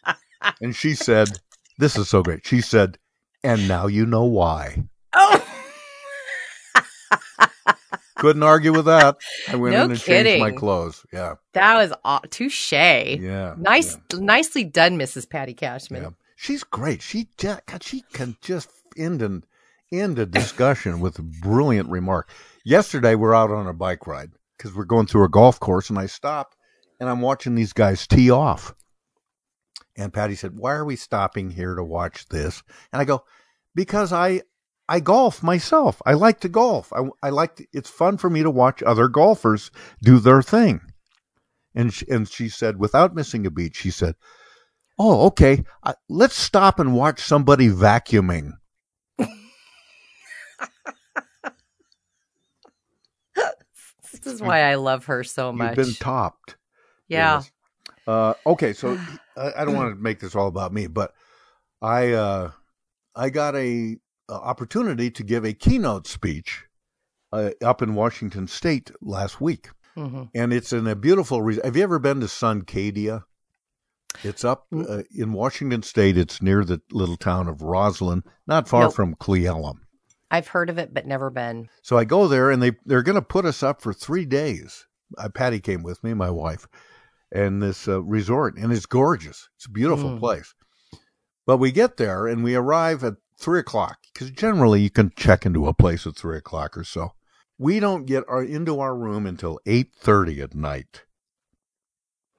[0.62, 1.30] and she said,
[1.78, 2.46] this is so great.
[2.46, 2.98] She said,
[3.44, 4.84] and now you know why.
[5.14, 5.44] Oh.
[8.16, 9.18] Couldn't argue with that.
[9.48, 11.06] I went No in and changed my clothes.
[11.14, 11.36] Yeah.
[11.54, 12.74] That was aw- touche.
[12.74, 13.54] Yeah.
[13.58, 15.30] Nice, nicely done, Mrs.
[15.30, 16.16] Patty Cashman.
[16.36, 17.02] She's great.
[17.02, 19.44] She just, God, she can just end and
[19.92, 22.30] end a discussion with a brilliant remark.
[22.66, 25.98] Yesterday we're out on a bike ride because we're going through a golf course, and
[25.98, 26.56] I stop
[27.00, 28.74] and I'm watching these guys tee off.
[29.96, 33.24] And Patty said, "Why are we stopping here to watch this?" And I go,
[33.74, 34.42] "Because I
[34.90, 36.02] I golf myself.
[36.06, 36.92] I like to golf.
[36.94, 39.72] I I like to, it's fun for me to watch other golfers
[40.04, 40.82] do their thing."
[41.74, 44.16] And she, and she said, without missing a beat, she said,
[44.98, 45.64] "Oh, okay.
[46.10, 48.54] Let's stop and watch somebody vacuuming."
[54.24, 55.78] This is why I love her so much.
[55.78, 56.56] You've been topped.
[57.08, 57.38] yeah.
[57.38, 57.52] Yes.
[58.08, 58.98] Uh, okay, so
[59.38, 61.14] I, I don't want to make this all about me, but
[61.82, 62.52] I uh,
[63.16, 63.98] I got a,
[64.30, 66.66] a opportunity to give a keynote speech
[67.34, 70.30] uh, up in Washington State last week, Mhm.
[70.34, 71.42] and it's in a beautiful.
[71.42, 73.24] Re- Have you ever been to Suncadia?
[74.24, 74.90] It's up Mm.
[75.00, 76.18] uh, in Washington State.
[76.18, 78.96] It's near the little town of Roslyn, not far Nope.
[78.96, 79.80] from Cle Elum.
[80.30, 81.70] I've heard of it, but never been.
[81.82, 84.86] So I go there, and they they're going to put us up for three days.
[85.18, 86.68] Uh, Patty came with me, my wife,
[87.32, 89.48] and this uh, resort, and it's gorgeous.
[89.56, 90.20] It's a beautiful Mm.
[90.20, 90.54] place.
[91.46, 95.46] But we get there, and we arrive at three o'clock because generally you can check
[95.46, 97.14] into a place at three o'clock or so.
[97.58, 101.04] We don't get our, into our room until eight thirty at night.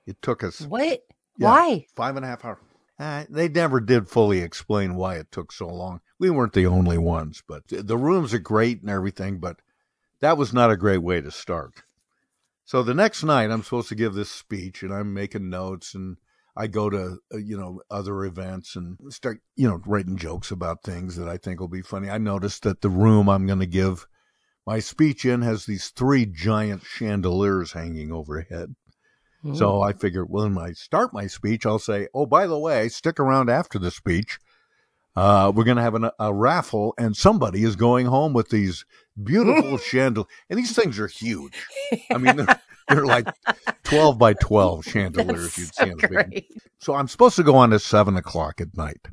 [0.07, 1.01] It took us What?
[1.39, 1.87] yeah, Why?
[1.97, 2.59] five and a half hours.
[2.99, 6.01] Uh, they never did fully explain why it took so long.
[6.19, 9.61] We weren't the only ones, but the rooms are great and everything, but
[10.21, 11.83] that was not a great way to start.
[12.65, 16.17] So the next night, I'm supposed to give this speech, and I'm making notes, and
[16.57, 20.83] I go to uh, you know other events and start you know writing jokes about
[20.83, 22.11] things that I think will be funny.
[22.11, 24.07] I noticed that the room I'm going to give
[24.67, 28.75] my speech in has these three giant chandeliers hanging overhead.
[29.55, 33.21] So I figure when I start my speech, I'll say, "Oh, by the way, stick
[33.21, 34.39] around after the speech.
[35.19, 38.85] Uh, we're going to have an, a raffle, and somebody is going home with these
[39.21, 40.31] beautiful chandeliers.
[40.49, 41.67] And these things are huge.
[42.13, 43.27] I mean, they're, they're like
[43.83, 45.57] twelve by twelve chandeliers.
[45.57, 46.45] That's you'd so see on big.
[46.79, 49.09] So I'm supposed to go on at seven o'clock at night.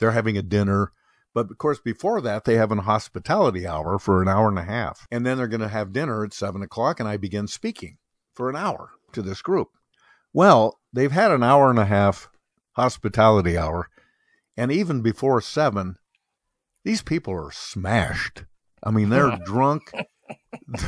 [0.00, 0.90] They're having a dinner.
[1.34, 4.64] But of course, before that, they have an hospitality hour for an hour and a
[4.64, 5.06] half.
[5.12, 7.98] And then they're going to have dinner at seven o'clock, and I begin speaking
[8.34, 9.68] for an hour to this group.
[10.32, 12.28] Well, they've had an hour and a half
[12.72, 13.88] hospitality hour.
[14.58, 15.96] And even before seven,
[16.84, 18.44] these people are smashed.
[18.82, 19.92] I mean, they're drunk.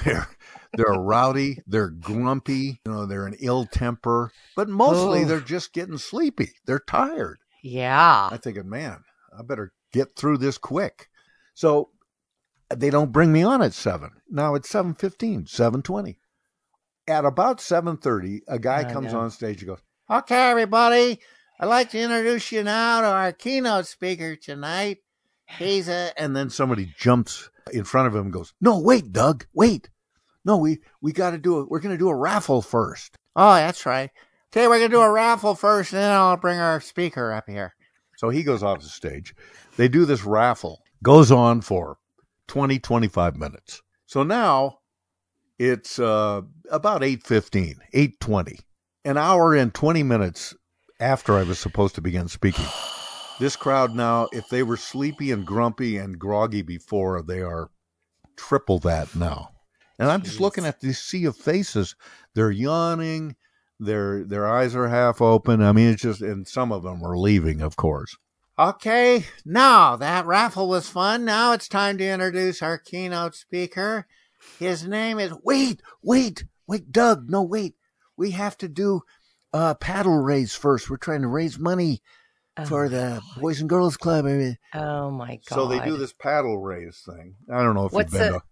[0.05, 0.29] They're
[0.75, 1.59] they're rowdy.
[1.67, 2.81] They're grumpy.
[2.85, 4.33] You know, they're in ill temper.
[4.57, 6.51] But mostly, they're just getting sleepy.
[6.67, 7.39] They're tired.
[7.63, 8.29] Yeah.
[8.33, 9.05] I thinking, man,
[9.39, 11.09] I better get through this quick.
[11.55, 11.91] So
[12.75, 14.11] they don't bring me on at seven.
[14.29, 16.19] Now it's seven fifteen, seven twenty.
[17.09, 19.21] At about seven thirty, a guy Oh, comes no.
[19.21, 21.21] on stage and goes, "Okay, everybody,
[21.63, 25.01] I'd like to introduce you now to our keynote speaker tonight.
[25.59, 29.45] He's a," and then somebody jumps in front of him and goes, "No, wait, Doug,
[29.53, 29.91] wait.
[30.43, 31.69] No, we we got to do it.
[31.69, 33.15] We're going to do a raffle first.
[33.37, 34.09] Oh, that's right.
[34.51, 37.45] Okay, we're going to do a raffle first, and then I'll bring our speaker up
[37.47, 37.75] here.
[38.17, 39.35] So he goes off the stage.
[39.77, 40.81] They do this raffle.
[41.03, 41.99] Goes on for
[42.49, 43.83] 20, 25 minutes.
[44.07, 44.79] So now
[45.59, 48.61] it's uh, about 8.15, 8.20.
[49.05, 50.55] An hour and 20 minutes
[51.01, 52.67] after I was supposed to begin speaking.
[53.41, 57.71] This crowd now, if they were sleepy and grumpy and groggy before, they are
[58.37, 59.51] triple that now.
[59.99, 61.95] And I'm just looking at this sea of faces.
[62.35, 63.37] They're yawning.
[63.79, 65.63] Their their eyes are half open.
[65.63, 68.17] I mean, it's just, and some of them are leaving, of course.
[68.59, 71.25] Okay, now that raffle was fun.
[71.25, 74.07] Now it's time to introduce our keynote speaker.
[74.59, 75.33] His name is.
[75.43, 77.31] Wait, wait, wait, Doug.
[77.31, 77.75] No, wait.
[78.19, 79.01] we have to do
[79.53, 80.91] a paddle raise first.
[80.91, 82.03] We're trying to raise money
[82.57, 84.27] oh, for Oh, the Boys and Girls Club.
[84.75, 85.55] Oh my god!
[85.55, 87.35] So they do this paddle raise thing.
[87.53, 88.45] I don't know if What's you've been a to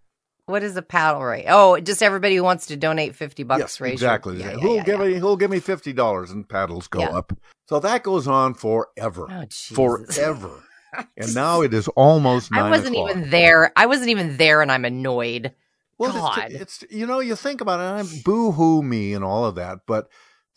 [0.48, 1.44] what is a paddle rate?
[1.46, 3.60] Oh, just everybody who wants to donate fifty bucks.
[3.60, 4.38] Yes, raise your- exactly.
[4.38, 5.06] Yeah, yeah, who'll yeah, give yeah.
[5.06, 7.10] me who'll give me fifty dollars and paddles go Yeah.
[7.10, 7.32] up.
[7.68, 9.26] So that goes on forever.
[9.30, 10.62] Oh, forever.
[11.18, 13.10] and now it is almost nine I wasn't o'clock.
[13.10, 13.72] even there.
[13.76, 15.52] I wasn't even there, and I'm annoyed.
[15.98, 16.50] Well, God.
[16.50, 19.44] it's, it's you know you think about it, and I'm boo hoo me and all
[19.44, 20.08] of that, but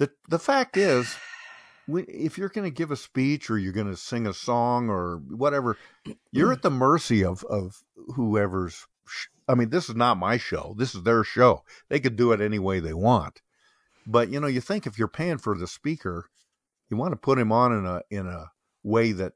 [0.02, 1.16] the the fact is,
[1.88, 5.18] if you're going to give a speech or you're going to sing a song or
[5.18, 5.78] whatever,
[6.32, 7.84] you're at the mercy of of
[8.16, 8.88] whoever's.
[9.06, 10.74] sh- I mean, this is not my show.
[10.76, 11.64] This is their show.
[11.90, 13.44] They could do it any way they want.
[14.08, 16.26] But you know, you think if you're paying for the speaker,
[16.90, 19.34] you want to put him on in a in a way that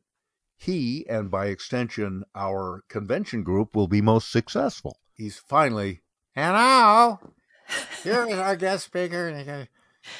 [0.57, 4.97] he and by extension our convention group will be most successful.
[5.13, 6.01] He's finally
[6.35, 7.19] and now
[8.03, 9.67] here is our guest speaker.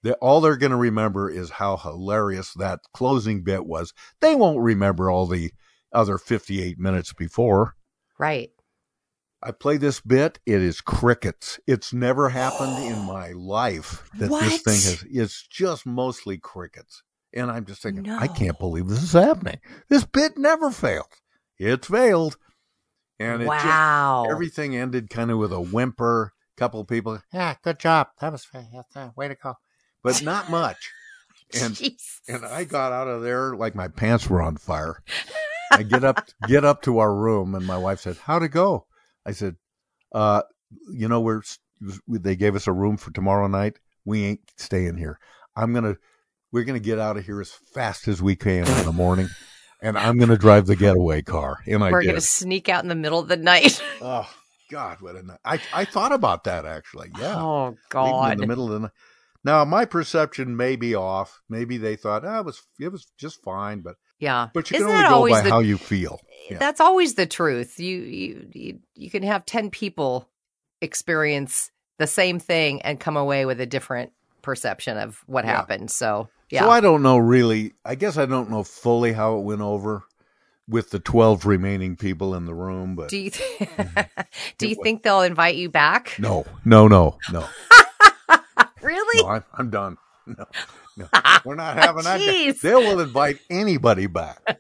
[0.06, 3.92] they, all they're going to remember is how hilarious that closing bit was.
[4.20, 5.52] They won't remember all the
[5.92, 7.74] other 58 minutes before.
[8.18, 8.50] Right.
[9.42, 10.38] I play this bit.
[10.46, 11.60] It is crickets.
[11.66, 15.04] It's never happened in my life that this thing has.
[15.10, 17.02] It's just mostly crickets.
[17.34, 19.60] And I'm just thinking, I can't believe this is happening.
[19.88, 21.12] This bit never failed.
[21.58, 22.38] It's failed.
[23.18, 24.24] And it Wow.
[24.24, 26.32] just, everything ended kind of with a whimper.
[26.56, 28.08] Couple of people, Yeah, good job.
[28.18, 29.56] That was way to go.
[30.06, 30.92] But not much.
[31.54, 32.18] And Jeez.
[32.28, 35.00] and I got out of there like my pants were on fire.
[35.72, 38.86] I get up get up to our room and my wife said, "How'd it go?"
[39.24, 39.54] I said,
[40.12, 40.42] "Uh,
[40.92, 41.42] you know, we're
[42.08, 43.78] they gave us a room for tomorrow night.
[44.04, 45.20] We ain't staying here.
[45.54, 45.96] I'm gonna
[46.50, 49.28] we're gonna get out of here as fast as we can in the morning,
[49.80, 52.08] and I'm gonna drive the getaway car." And I We're did.
[52.08, 53.80] gonna sneak out in the middle of the night.
[54.02, 54.28] Oh
[54.68, 55.38] God, what a night!
[55.44, 57.10] I I thought about that actually.
[57.18, 57.40] Yeah.
[57.40, 58.32] Oh God.
[58.32, 58.92] in the middle of the night.
[59.46, 61.40] Now my perception may be off.
[61.48, 64.48] Maybe they thought ah, it was it was just fine, but Yeah.
[64.52, 66.20] but you Isn't can only go always by the- how you feel.
[66.50, 66.58] Yeah.
[66.58, 67.78] That's always the truth.
[67.78, 70.28] You, you you you can have 10 people
[70.82, 75.52] experience the same thing and come away with a different perception of what Yeah.
[75.56, 75.90] happened.
[75.90, 76.62] So, yeah.
[76.62, 77.72] So I don't know really.
[77.84, 80.02] I guess I don't know fully how it went over
[80.68, 83.68] with the twelve remaining people in the room, but do you th-
[84.58, 86.16] do you think they'll invite you back?
[86.18, 87.46] no, no, no, no.
[88.86, 89.22] Really?
[89.22, 89.96] no I'm, I'm done.
[90.28, 90.44] No,
[90.96, 91.06] no,
[91.44, 92.18] we're not having that.
[92.62, 94.58] They will invite anybody back.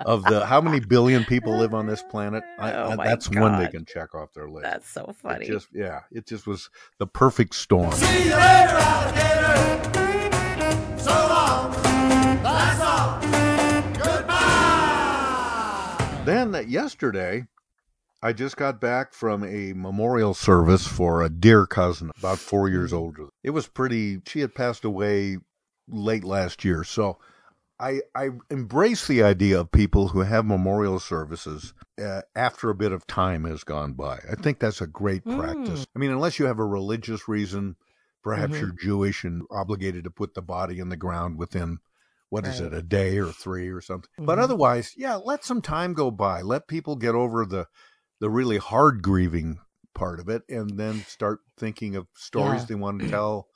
[0.00, 3.30] Of the how many billion people live on this planet, I, Oh I- my that's
[3.30, 4.64] one they can check off their list.
[4.64, 5.46] That's so It funny.
[5.46, 6.68] just yeah, it just was
[6.98, 7.90] the perfect storm.
[7.92, 10.98] See you later, alligator.
[10.98, 11.72] So long.
[12.42, 13.18] That's all.
[14.88, 16.22] Goodbye.
[16.26, 17.46] Then yesterday,
[18.22, 22.92] I just got back from a memorial service for a dear cousin, about four years
[22.92, 23.27] older.
[23.42, 24.20] It was pretty.
[24.26, 25.38] She had passed away
[25.88, 27.18] late last year, so
[27.80, 32.92] I I embrace the idea of people who have memorial services uh, after a bit
[32.92, 34.18] of time has gone by.
[34.30, 35.86] I think that's a great practice.
[35.94, 37.76] I mean, unless you have a religious reason,
[38.22, 38.60] perhaps Mhm.
[38.60, 41.78] you're Jewish and obligated to put the body in the ground within
[42.30, 42.72] what is Right.
[42.72, 44.10] it, a day or three or something.
[44.26, 44.42] But Mhm.
[44.44, 46.42] otherwise, yeah, let some time go by.
[46.42, 47.68] Let people get over the
[48.20, 49.60] the really hard grieving
[49.94, 52.66] part of it, and then start thinking of stories Yeah.
[52.68, 53.48] they want to tell,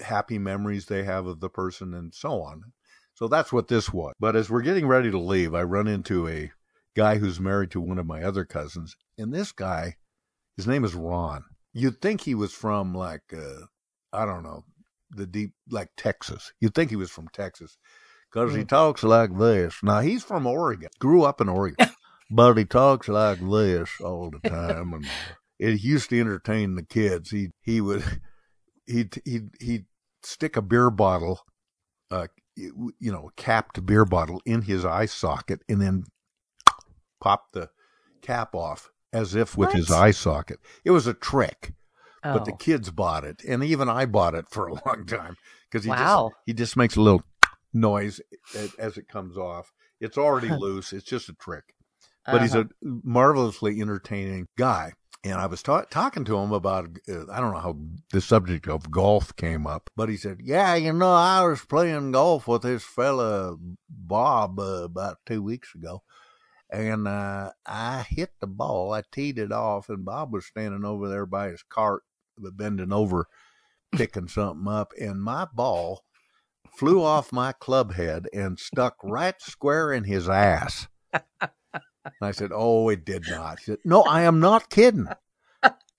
[0.00, 2.72] happy memories they have of the person, and so on.
[3.14, 4.12] So that's what this was.
[4.18, 6.50] But as we're getting ready to leave, I run into a
[6.96, 9.96] guy who's married to one of my other cousins, and this guy,
[10.56, 11.44] his name is Ron.
[11.72, 13.66] You'd think he was from like uh,
[14.12, 14.64] I don't know,
[15.10, 16.52] the deep like Texas.
[16.60, 17.76] You'd think he was from Texas
[18.32, 18.68] because he Mm.
[18.68, 19.76] talks like this.
[19.82, 21.88] Now he's from Oregon, grew up in Oregon,
[22.30, 25.06] but he talks like this all the time, and
[25.58, 27.30] it used to entertain the kids.
[27.30, 28.02] He he would
[28.86, 29.86] he he he'd
[30.22, 31.40] stick a beer bottle,
[32.10, 36.04] uh, you know, a capped beer bottle in his eye socket, and then
[37.20, 37.70] pop the
[38.22, 40.58] cap off as if with his eye socket.
[40.84, 41.74] It was a trick,
[42.22, 42.56] but the Oh.
[42.58, 45.36] kids bought it, and even I bought it for a long time
[45.70, 46.32] because he Wow.
[46.32, 47.22] just he just makes a little
[47.72, 48.20] noise
[48.78, 49.72] as, it comes off.
[50.00, 50.92] It's already loose.
[50.92, 51.74] It's just a trick,
[52.30, 52.64] but he's a Uh-huh.
[52.82, 54.92] marvelously entertaining guy.
[55.24, 57.78] And I was ta- talking to him about uh, I don't know how
[58.12, 62.12] the subject of golf came up, but he said, "Yeah, you know, I was playing
[62.12, 63.56] golf with this fella
[63.88, 66.02] Bob uh, about two weeks ago."
[66.74, 68.92] and uh, I hit the ball.
[68.92, 72.02] I teed it off, and Bob was standing over there by his cart,
[72.36, 73.26] bending over,
[73.92, 76.04] picking something up, and my ball
[76.76, 80.88] flew off my club head and stuck right square in his ass.
[82.04, 85.08] And I said, "Oh, it did not." He said, "No, I am not kidding.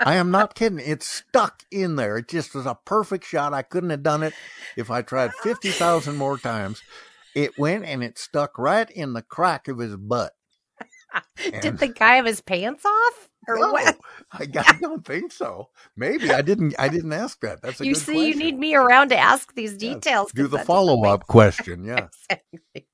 [0.03, 0.79] I am not kidding.
[0.79, 2.17] It stuck in there.
[2.17, 3.53] It just was a perfect shot.
[3.53, 4.33] I couldn't have done it
[4.77, 6.81] if I tried fifty thousand more times."
[7.35, 10.33] It went and it stuck right in the crack of his butt.
[11.61, 13.29] Did the guy have his pants off?
[13.47, 13.97] Or No, what?
[14.31, 15.69] I, I don't think so.
[15.95, 16.75] Maybe I didn't.
[16.79, 17.61] I didn't ask that.
[17.61, 18.27] That's a You good see, question.
[18.27, 20.31] you need me around to ask these details.
[20.33, 21.83] Do the follow up question.
[21.85, 22.07] Yeah.
[22.31, 22.87] Exactly.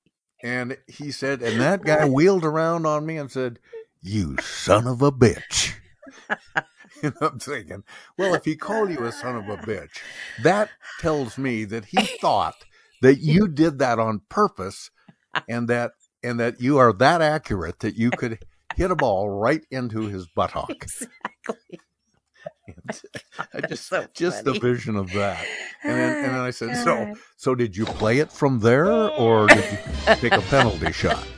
[0.44, 3.60] And he said, and that guy wheeled around on me and said,
[4.02, 5.74] "You son of a bitch."
[7.04, 7.84] and I'm thinking,
[8.18, 10.00] well, if he called you a son of a bitch,
[10.44, 10.70] that
[11.00, 12.66] tells me that he thought
[13.02, 14.89] that you did that on purpose,
[15.48, 15.92] and that
[16.24, 18.39] and that you are that accurate that you could
[18.76, 20.72] hit a ball right into his buttock.
[21.48, 21.80] Exactly.
[23.54, 25.46] I just so just the vision of that.
[25.84, 26.84] And then and then I said, God.
[26.84, 29.78] so so did you play it from there or did you
[30.16, 31.24] take a penalty shot?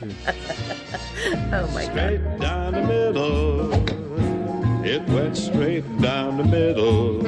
[1.52, 1.92] Oh my god.
[1.92, 3.72] Straight down the middle.
[4.84, 7.20] It went straight down the middle.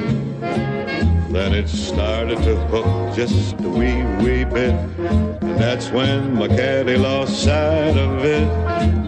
[1.31, 4.75] Then it started to hook just a wee, wee bit.
[5.57, 8.47] That's when my caddy lost sight of it.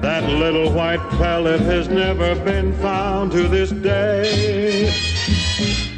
[0.02, 4.92] That little white pellet has never been found to this day.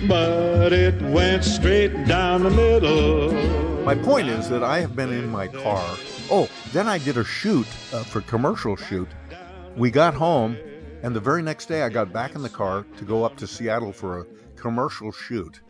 [0.08, 3.32] But it went straight down the middle.
[3.84, 5.84] My point is that I have been in my car.
[6.30, 9.08] Oh, then I did a shoot uh, for commercial shoot.
[9.78, 10.58] We got home,
[11.02, 13.48] and the very next day I got back in the car to go up to
[13.48, 14.26] Seattle for a
[14.56, 15.62] commercial shoot.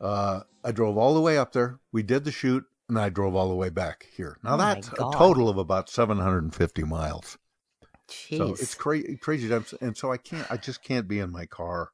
[0.00, 1.78] Uh, I drove all the way up there.
[1.92, 4.36] We did the shoot, and I drove all the way back here.
[4.42, 7.38] Now Oh that's a total of about 750 miles.
[8.08, 8.60] So Jeez.
[8.62, 10.46] it's crazy, crazy times, and so I can't.
[10.50, 11.90] I just can't be in my car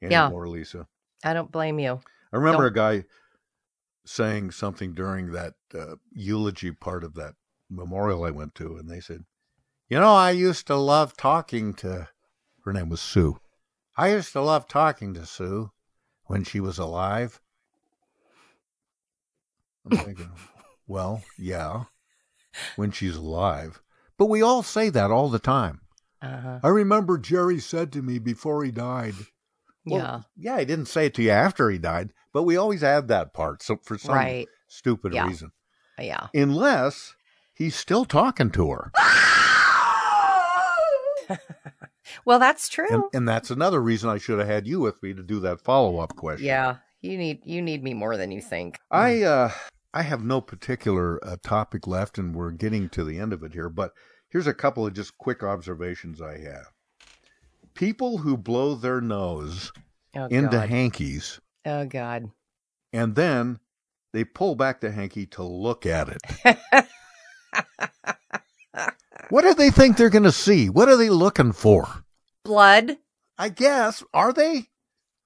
[0.00, 0.24] Yeah.
[0.24, 0.88] anymore, Lisa.
[1.24, 2.00] I don't blame you.
[2.32, 3.08] I remember Don't- a guy
[4.04, 7.34] saying something during that uh, eulogy part of that
[7.70, 9.24] memorial I went to, and they said,
[9.88, 12.08] "You know, I used to love talking to."
[12.64, 13.38] Her name was Sue.
[13.96, 15.70] I used to love talking to Sue
[16.24, 17.40] when she was alive.
[19.90, 20.30] I'm thinking,
[20.86, 21.84] well, yeah,
[22.76, 23.80] when she's alive,
[24.18, 25.80] but we all say that all the time.
[26.22, 26.60] Uh-huh.
[26.62, 29.14] I remember Jerry said to me before he died.
[29.84, 30.20] Well, Yeah.
[30.54, 33.34] Yeah, he didn't say it to you after he died, but we always add that
[33.34, 33.62] part.
[33.62, 34.48] So for some Right.
[34.68, 35.26] stupid Yeah.
[35.26, 35.50] reason.
[35.98, 36.28] Yeah.
[36.34, 37.14] Unless
[37.52, 38.92] he's still talking to her.
[42.26, 42.86] Well, that's true.
[42.90, 45.60] And, and that's another reason I should have had you with me to do that
[45.60, 46.46] follow up question.
[46.46, 46.76] yeah.
[47.00, 48.78] You need you need me more than you think.
[48.90, 49.50] I uh
[49.96, 53.52] I have no particular uh, topic left and we're getting to the end of it
[53.52, 53.92] here, but
[54.28, 56.66] here's a couple of just quick observations I have.
[57.74, 59.72] People who blow their nose
[60.16, 60.68] Oh, into God.
[60.68, 62.30] hankies Oh God.
[62.92, 63.60] and then
[64.12, 66.56] they pull back the hanky to look at it.
[69.30, 70.68] what do they think they're going to see?
[70.68, 72.04] What are they looking for?
[72.44, 72.96] Blood.
[73.38, 74.02] I guess.
[74.12, 74.66] Are they?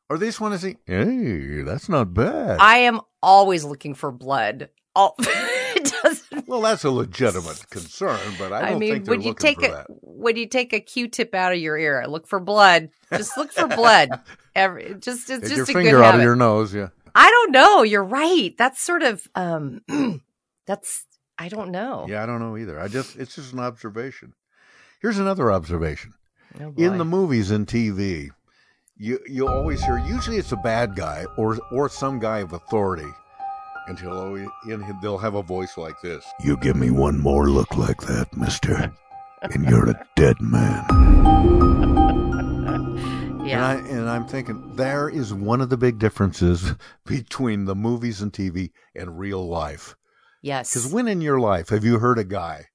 [0.09, 2.59] Or they just want to see, hey, that's not bad.
[2.61, 4.71] I am always looking for blood.
[4.95, 9.13] All it doesn't well, that's a legitimate concern, but I I, don't mean, think they're
[9.15, 9.87] when you looking take for a that.
[10.03, 12.89] when you take a Q-tip out of your ear, look for blood.
[13.13, 14.09] Just look for blood.
[14.57, 16.19] Every just it's Get just your a finger good out habit.
[16.21, 16.89] of your nose, yeah.
[17.15, 17.83] I don't know.
[17.83, 18.55] You're right.
[18.59, 19.83] That's sort of um
[20.67, 21.05] that's
[21.39, 22.07] I don't know.
[22.09, 22.81] Yeah, I don't know either.
[22.81, 24.33] I just it's just an observation.
[25.01, 26.15] Here's another observation.
[26.61, 28.31] Oh, in the movies and TV,
[28.99, 33.09] you you always hear usually it's a bad guy or or some guy of authority,
[33.87, 36.25] and he'll always in they'll have a voice like this.
[36.41, 38.93] You give me one more look like that, mister,
[39.43, 40.85] and you're a dead man.
[43.49, 46.75] And, I, and I'm thinking there is one of the big differences
[47.07, 49.97] between the movies and TV and real life.
[50.43, 50.75] Yes.
[50.75, 52.67] Because when in your life have you heard a guy,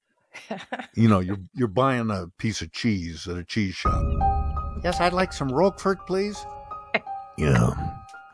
[0.94, 4.43] you know, you're you're buying a piece of cheese at a cheese shop.
[4.84, 6.44] Yes, I'd like some Roquefort, please.
[7.38, 7.70] Yeah.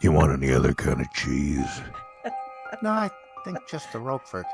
[0.01, 1.81] You want any other kind of cheese?
[2.83, 3.11] No, I
[3.45, 4.47] think just the Roquefort.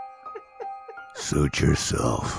[1.15, 2.37] Suit yourself.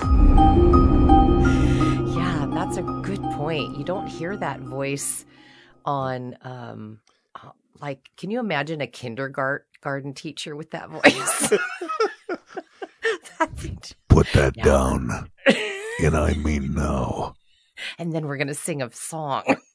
[2.14, 3.78] Yeah, that's a good point.
[3.78, 5.24] You don't hear that voice
[5.86, 7.00] on, um,
[7.36, 7.50] uh,
[7.80, 11.52] like, can you imagine a kindergarten teacher with that voice?
[14.08, 15.30] Put that down.
[16.02, 17.34] and I mean now.
[17.98, 19.42] And then we're gonna sing a song.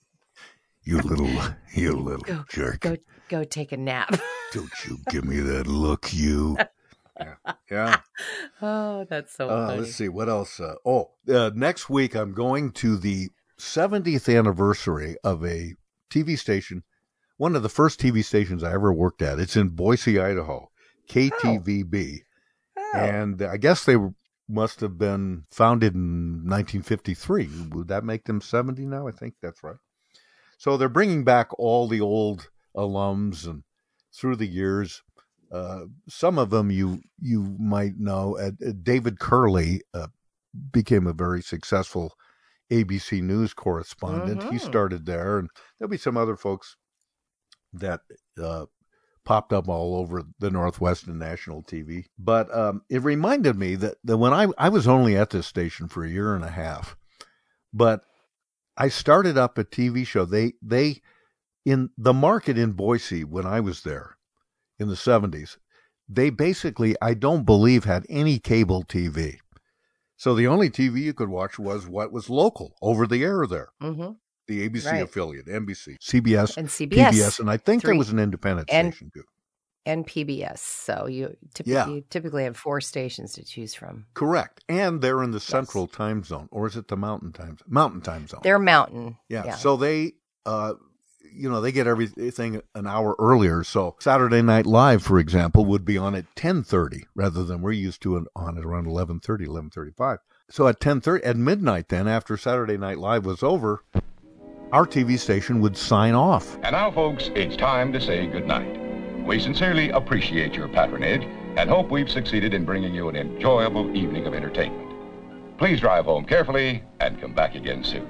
[0.86, 1.30] You little,
[1.74, 2.82] you little Go, jerk.
[2.82, 2.97] go,
[3.30, 4.19] go take a nap.
[4.51, 6.57] Don't you give me that look, you.
[7.71, 7.99] Yeah.
[8.61, 9.80] oh, that's so Uh, funny.
[9.82, 10.59] let's see what else.
[10.59, 15.76] Uh, oh, uh, next week I'm going to the 70th anniversary of a
[16.09, 16.84] TV station,
[17.38, 19.39] one of the first TV stations I ever worked at.
[19.39, 20.69] It's in Boise, Idaho,
[21.07, 22.19] KTVB,
[22.93, 24.13] and I guess they were,
[24.47, 27.49] must have been founded in 1953.
[27.71, 29.07] Would that make them 70 now?
[29.07, 29.77] I think that's right.
[30.57, 33.63] So they're bringing back all the old alums and
[34.13, 35.01] through the years.
[35.51, 38.37] Uh, some of them you you might know.
[38.37, 40.07] Uh, David Kerley uh,
[40.71, 42.13] became a very successful
[42.71, 44.43] ABC News correspondent.
[44.43, 44.61] He Mhm.
[44.61, 46.75] started there, and there'll be some other folks
[47.71, 48.01] that
[48.41, 48.65] uh,
[49.26, 52.05] popped up all over the Northwest and national TV.
[52.17, 55.88] But um, it reminded me that, that when I I was only at this station
[55.88, 56.95] for a year and a half,
[57.74, 58.03] but
[58.78, 60.26] I started up a TV show.
[60.26, 61.01] They they
[61.65, 64.17] in the market in Boise when I was there
[64.80, 65.57] in the 70s,
[66.09, 69.38] they basically I don't believe had any cable TV.
[70.17, 73.69] So the only TV you could watch was what was local over the air there.
[73.82, 74.11] Mm-hmm.
[74.47, 75.01] The ABC Right.
[75.03, 77.11] affiliate, NBC, CBS, And CBS.
[77.13, 79.23] PBS, and I think there was an independent And- station too.
[79.85, 80.59] and PBS.
[80.59, 81.87] So you, typ- Yeah.
[81.87, 84.05] you typically have four stations to choose from.
[84.13, 84.63] Correct.
[84.69, 88.27] And they're in the central time zone, or is it the mountain time mountain time
[88.27, 88.41] zone?
[88.43, 89.17] They're mountain.
[89.29, 89.55] Yeah.
[89.55, 90.13] So they,
[90.45, 90.73] uh,
[91.35, 93.63] you know, they get everything an hour earlier.
[93.63, 97.71] So Saturday Night Live, for example, would be on at ten thirty rather than we're
[97.71, 100.19] used to it on at around 11.30, 11.35.
[100.49, 103.83] So at ten thirty, at midnight, then after Saturday Night Live was over,
[104.74, 106.55] our TV station would sign off.
[106.63, 108.80] And now, folks, it's time to say goodnight.
[109.24, 111.21] We sincerely appreciate your patronage
[111.55, 114.89] and hope we've succeeded in bringing you an enjoyable evening of entertainment.
[115.59, 118.07] Please drive home carefully and come back again soon.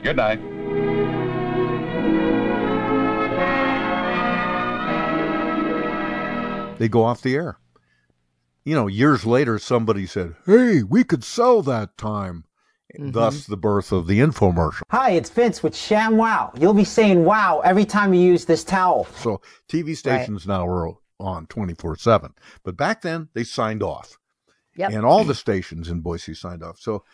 [0.00, 0.38] Good night.
[6.78, 7.58] They go off the air.
[8.64, 12.44] You know, years later, somebody said, "Hey, we could sell that time."
[12.96, 13.52] Thus, mm-hmm.
[13.52, 14.82] the birth of the infomercial.
[14.90, 16.52] Hi, it's Vince with Sham Wow.
[16.58, 19.04] You'll be saying wow every time you use this towel.
[19.16, 22.32] So TV stations now are on 24 7.
[22.62, 24.16] But back then, they signed off.
[24.76, 24.92] Yep.
[24.92, 26.78] And all the stations in Boise signed off.
[26.78, 27.04] So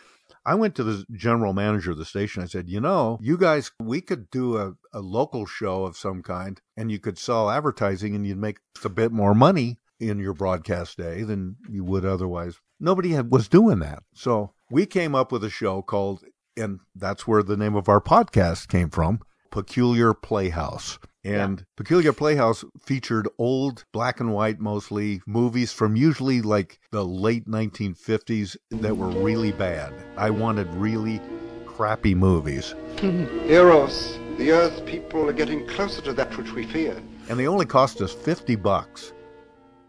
[0.44, 2.42] I went to the general manager of the station.
[2.42, 6.22] I said, you know, you guys, we could do a, a local show of some
[6.22, 10.34] kind and you could sell advertising and you'd make a bit more money in your
[10.34, 12.60] broadcast day than you would otherwise.
[12.80, 14.02] Nobody had, was doing that.
[14.14, 16.24] So we came up with a show called,
[16.56, 19.20] and that's where the name of our podcast came from,
[19.50, 20.98] Peculiar Playhouse.
[21.24, 27.48] And Peculiar Playhouse featured old black and white, mostly movies from usually like the late
[27.48, 29.94] 1950s that were really bad.
[30.18, 31.22] I wanted really
[31.64, 32.74] crappy movies.
[33.02, 37.02] Eros, the Earth people are getting closer to that which we fear.
[37.30, 39.13] And they only cost us 50 bucks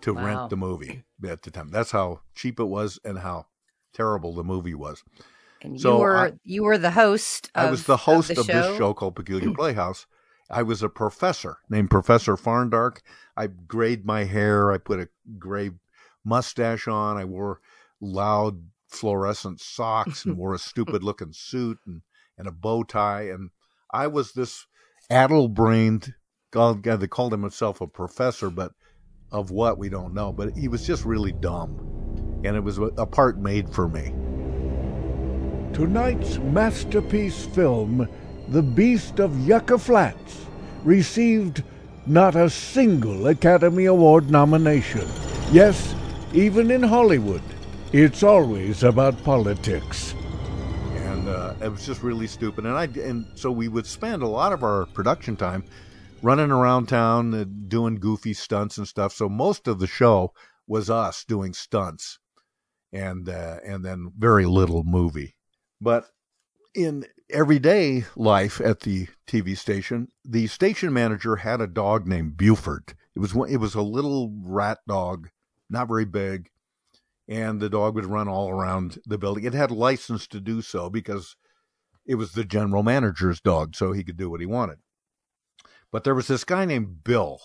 [0.05, 0.25] to Wow.
[0.25, 1.69] rent the movie at the time.
[1.69, 3.47] That's how cheap it was and how
[3.93, 5.03] terrible the movie was.
[5.61, 7.49] And So you were I- you were the host.
[7.55, 8.53] Of, I was the host of, the show.
[8.69, 10.05] this show called Peculiar Playhouse.
[10.49, 12.99] I was a professor named Professor Farndark.
[13.35, 14.71] I grayed my hair.
[14.71, 15.71] I put a gray
[16.23, 17.17] mustache on.
[17.17, 17.61] I wore
[17.99, 22.01] loud fluorescent socks and wore a stupid looking suit and,
[22.37, 23.23] and a bow tie.
[23.29, 23.49] And
[23.91, 24.67] I was this
[25.09, 26.13] addle brained
[26.51, 28.71] God, God, they called himself a professor, but
[29.35, 30.31] of what we don't know.
[30.31, 31.81] But he was just really dumb.
[32.45, 34.13] And it was a part made for me.
[35.73, 38.07] Tonight's masterpiece film,
[38.47, 40.45] The Beast of Yucca Flats,
[40.83, 41.63] received
[42.05, 45.05] not a single Academy Award nomination.
[45.51, 45.93] Yes,
[46.33, 47.41] even in Hollywood,
[47.91, 50.13] it's always about politics.
[50.95, 52.65] And and uh, it was just really stupid.
[52.65, 55.63] And I and so we would spend a lot of our production time
[56.21, 59.13] running around town uh, doing goofy stunts and stuff.
[59.13, 60.33] So most of the show
[60.67, 62.19] was us doing stunts,
[62.91, 65.35] and uh, and then very little movie.
[65.79, 66.05] But
[66.73, 72.93] in everyday life at the TV station, the station manager had a dog named Buford.
[73.15, 75.29] It was it was a little rat dog,
[75.69, 76.49] not very big,
[77.27, 79.45] and the dog would run all around the building.
[79.45, 81.35] It had license to do so because
[82.05, 84.77] it was the general manager's dog, so he could do what he wanted.
[85.95, 87.39] But there was this guy named Bill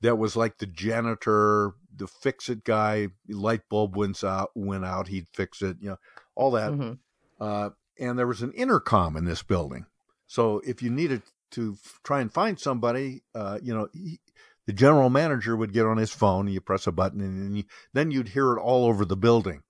[0.00, 3.10] that was like the janitor, the fix it guy.
[3.28, 5.98] Light bulb went out, went out, he'd fix it, you know,
[6.34, 6.72] all that.
[6.72, 6.98] Mhm.
[7.38, 9.86] Uh, and there was an intercom in this building,
[10.26, 11.22] so if you needed
[11.52, 14.18] to f- try and find somebody, uh, you know, he,
[14.66, 17.54] the general manager would get on his phone, and you press a button, and then,
[17.54, 19.62] you, then you'd hear it all over the building.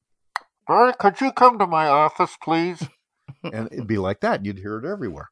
[0.66, 2.88] Bert, could you come to my office, please?
[3.44, 4.46] and it'd be like that.
[4.46, 5.28] You'd hear it everywhere.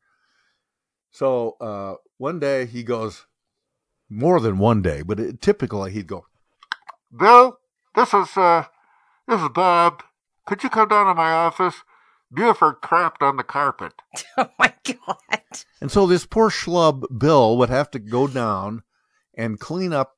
[1.11, 3.27] So uh, one day he goes,
[4.09, 6.27] more than one day, but it, typically he'd go,
[7.17, 7.59] Bill,
[7.95, 8.64] this is uh,
[9.27, 10.03] this is Bob.
[10.47, 11.77] Could you come down to my office?
[12.31, 13.93] Buford crapped on the carpet.
[14.39, 15.17] Oh my god.
[15.81, 18.83] and so this poor schlub Bill would have to go down
[19.35, 20.17] and clean up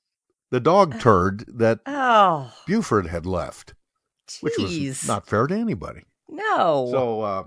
[0.50, 2.52] the dog turd that Oh.
[2.66, 3.74] Buford had left,
[4.40, 6.02] which was not fair to anybody.
[6.28, 6.88] No.
[6.90, 7.44] So, uh,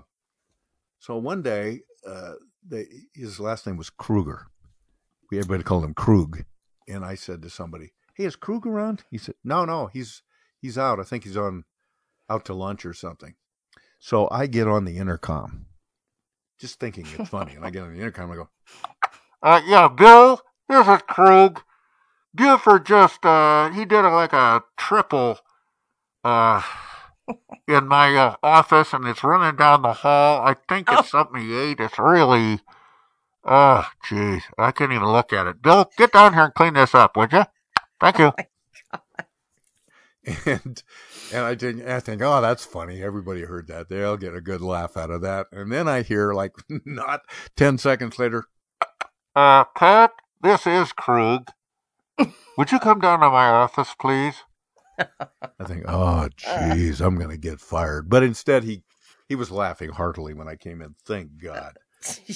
[0.98, 2.32] so one day, uh,
[2.66, 4.46] they, his last name was Kruger.
[5.30, 6.44] We everybody called him Krug,
[6.88, 10.22] and I said to somebody, "Hey, is Krug around?" He said, "No, no, he's
[10.60, 11.00] he's out.
[11.00, 11.64] I think he's on
[12.28, 13.34] out to lunch or something."
[13.98, 15.66] So I get on the intercom,
[16.58, 18.32] just thinking it's funny, and I get on the intercom.
[18.32, 18.48] I go,
[19.42, 21.62] Uh, yeah, Bill, this is Krug.
[22.34, 25.38] Buford just, uh, he did a, like a triple,
[26.24, 26.62] uh,
[27.68, 30.42] in my uh, office and it's running down the hall.
[30.46, 31.80] I think it's something he ate.
[31.80, 32.60] It's really,
[33.44, 34.42] oh, jeez.
[34.58, 35.62] I can't even look at it.
[35.62, 37.44] Bill, get down here and clean this up, would you?
[38.00, 38.32] Thank you.
[40.46, 40.82] and
[41.32, 41.88] and I didn't.
[41.88, 43.02] I think, oh, that's funny.
[43.02, 43.88] Everybody heard that.
[43.88, 45.46] They'll get a good laugh out of that.
[45.50, 46.52] And then I hear like
[46.84, 47.22] not
[47.56, 48.44] ten seconds later,
[49.34, 51.50] Uh, Pat, this is Krug.
[52.56, 54.36] Would you come down to my office, please?
[55.58, 58.08] I think, oh, jeez, I'm gonna get fired.
[58.08, 58.82] But instead, he
[59.28, 60.94] he was laughing heartily when I came in.
[61.04, 61.78] Thank God.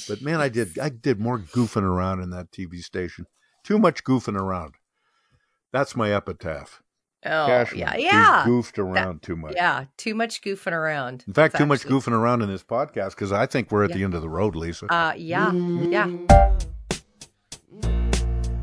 [0.08, 3.26] But man, I did I did more goofing around in that TV station.
[3.64, 4.74] Too much goofing around.
[5.72, 6.82] That's my epitaph.
[7.24, 8.44] Oh, Cashman, yeah, who's yeah.
[8.46, 9.54] goofed That- around too much.
[9.56, 11.24] Yeah, too much goofing around.
[11.26, 13.92] In fact, It's too much goofing around in this podcast because I think we're at
[13.92, 14.86] the end of the road, Lisa.
[14.86, 16.08] Uh, yeah, yeah.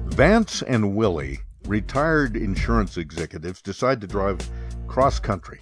[0.08, 4.38] Vance and Willie, retired insurance executives, decide to drive
[4.88, 5.60] cross country.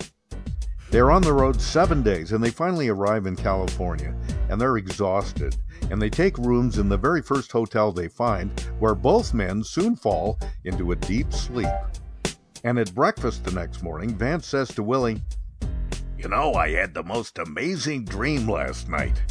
[0.91, 4.13] They're on the road seven days and they finally arrive in California
[4.49, 5.55] and they're exhausted.
[5.89, 9.95] And they take rooms in the very first hotel they find, where both men soon
[9.95, 11.69] fall into a deep sleep.
[12.63, 15.21] And at breakfast the next morning, Vance says to Willie,
[16.17, 19.21] You know, I had the most amazing dream last night.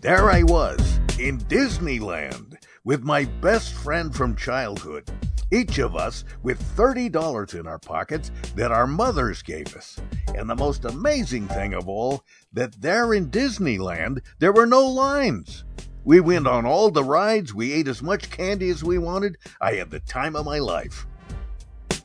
[0.00, 2.47] There I was, in Disneyland,
[2.88, 5.04] with my best friend from childhood.
[5.52, 10.00] Each of us with $30 in our pockets that our mothers gave us.
[10.34, 12.24] And the most amazing thing of all,
[12.54, 15.64] that there in Disneyland, there were no lines.
[16.04, 19.36] We went on all the rides, we ate as much candy as we wanted.
[19.60, 21.06] I had the time of my life.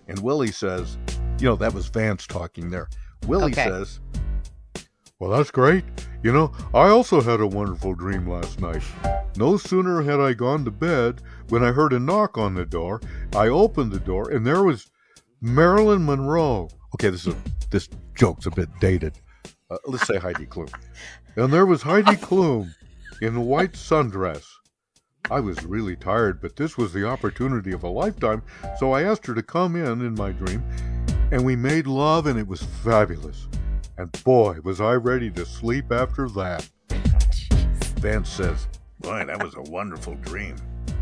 [0.09, 0.97] And Willie says,
[1.39, 2.89] you know, that was Vance talking there.
[3.25, 3.69] Willie Okay.
[3.69, 4.01] says,
[5.19, 5.83] Well, that's great.
[6.23, 8.83] You know, I also had a wonderful dream last night.
[9.37, 13.01] No sooner had I gone to bed when I heard a knock on the door.
[13.35, 14.89] I opened the door and there was
[15.41, 16.69] Marilyn Monroe.
[16.95, 17.37] Okay, this is a,
[17.69, 19.19] this joke's a bit dated.
[19.69, 20.71] Uh, let's say Heidi Klum.
[21.35, 22.73] And there was Heidi Klum
[23.21, 24.45] in a white sundress.
[25.31, 28.43] I was really tired, but this was the opportunity of a lifetime,
[28.77, 30.61] so I asked her to come in in my dream,
[31.31, 33.47] and we made love, and it was fabulous.
[33.97, 36.67] And boy, was I ready to sleep after that.
[37.99, 38.67] Vance says,
[38.99, 40.55] Boy, that was a wonderful dream.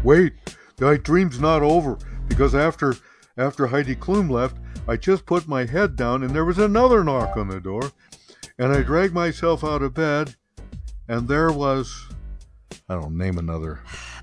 [0.03, 0.33] Wait,
[0.79, 2.95] my dream's not over, because after
[3.37, 7.37] after Heidi Klum left, I just put my head down and there was another knock
[7.37, 7.91] on the door,
[8.57, 10.35] and I dragged myself out of bed,
[11.07, 12.07] and there was
[12.89, 13.79] I don't name another.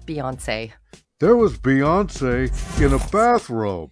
[0.07, 0.73] Beyonce.
[1.21, 2.51] There was Beyonce
[2.81, 3.91] in a bathrobe.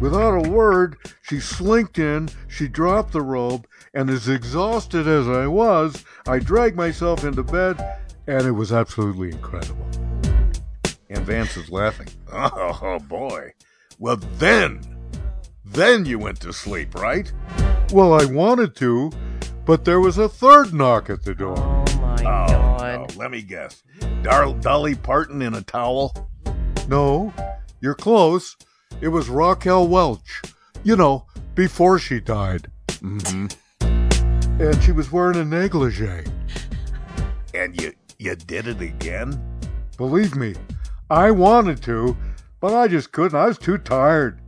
[0.00, 5.46] Without a word, she slinked in, she dropped the robe, and as exhausted as I
[5.46, 9.86] was, I dragged myself into bed, and it was absolutely incredible.
[11.10, 12.08] And Vance is laughing.
[12.32, 13.52] Oh, boy.
[13.98, 14.80] Well, then,
[15.64, 17.30] then you went to sleep, right?
[17.92, 19.12] Well, I wanted to,
[19.66, 21.58] but there was a third knock at the door.
[21.58, 22.80] Oh, my oh, God.
[22.80, 23.06] No.
[23.16, 23.82] Let me guess.
[24.22, 26.30] Dar- Dolly Parton in a towel?
[26.88, 27.34] No,
[27.80, 28.56] you're close.
[29.00, 30.42] It was Raquel Welch.
[30.82, 32.70] You know, before she died.
[32.88, 33.46] Mm-hmm.
[34.60, 36.24] And she was wearing a negligee.
[37.54, 39.42] And you you did it again?
[39.96, 40.54] Believe me,
[41.08, 42.16] I wanted to,
[42.60, 43.38] but I just couldn't.
[43.38, 44.40] I was too tired.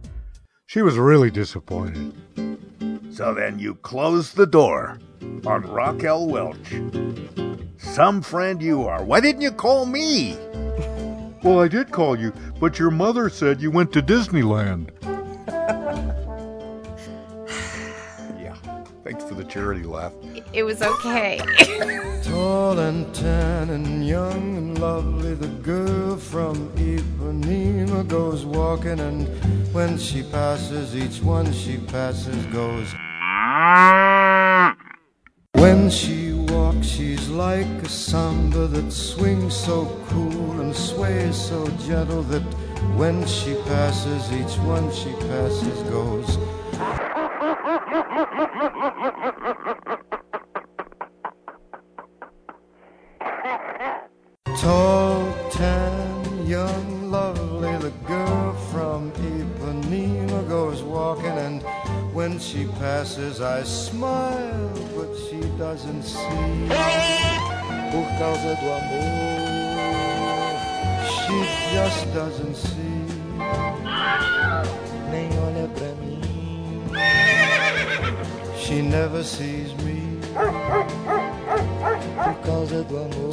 [0.66, 2.14] She was really disappointed.
[3.10, 4.98] So then you closed the door
[5.46, 6.82] on Raquel Welch.
[7.78, 9.04] Some friend you are.
[9.04, 10.36] Why didn't you call me?
[11.42, 14.90] Well, I did call you, but your mother said you went to Disneyland.
[18.40, 18.54] yeah.
[19.02, 20.12] Thanks for the charity laugh.
[20.52, 21.40] It was okay.
[22.22, 29.26] Tall and tan and young and lovely, the girl from Ipanema goes walking, and
[29.74, 32.94] when she passes, each one she passes goes.
[35.54, 36.21] When she
[36.82, 42.42] she's like a samba that swings so cool and sways so gentle that
[42.96, 46.51] when she passes, each one she passes goes.
[71.32, 73.06] She just doesn't see.
[75.10, 76.90] Nem olha pra mim,
[78.56, 80.18] she never sees me.
[82.24, 83.32] Por causa do amor.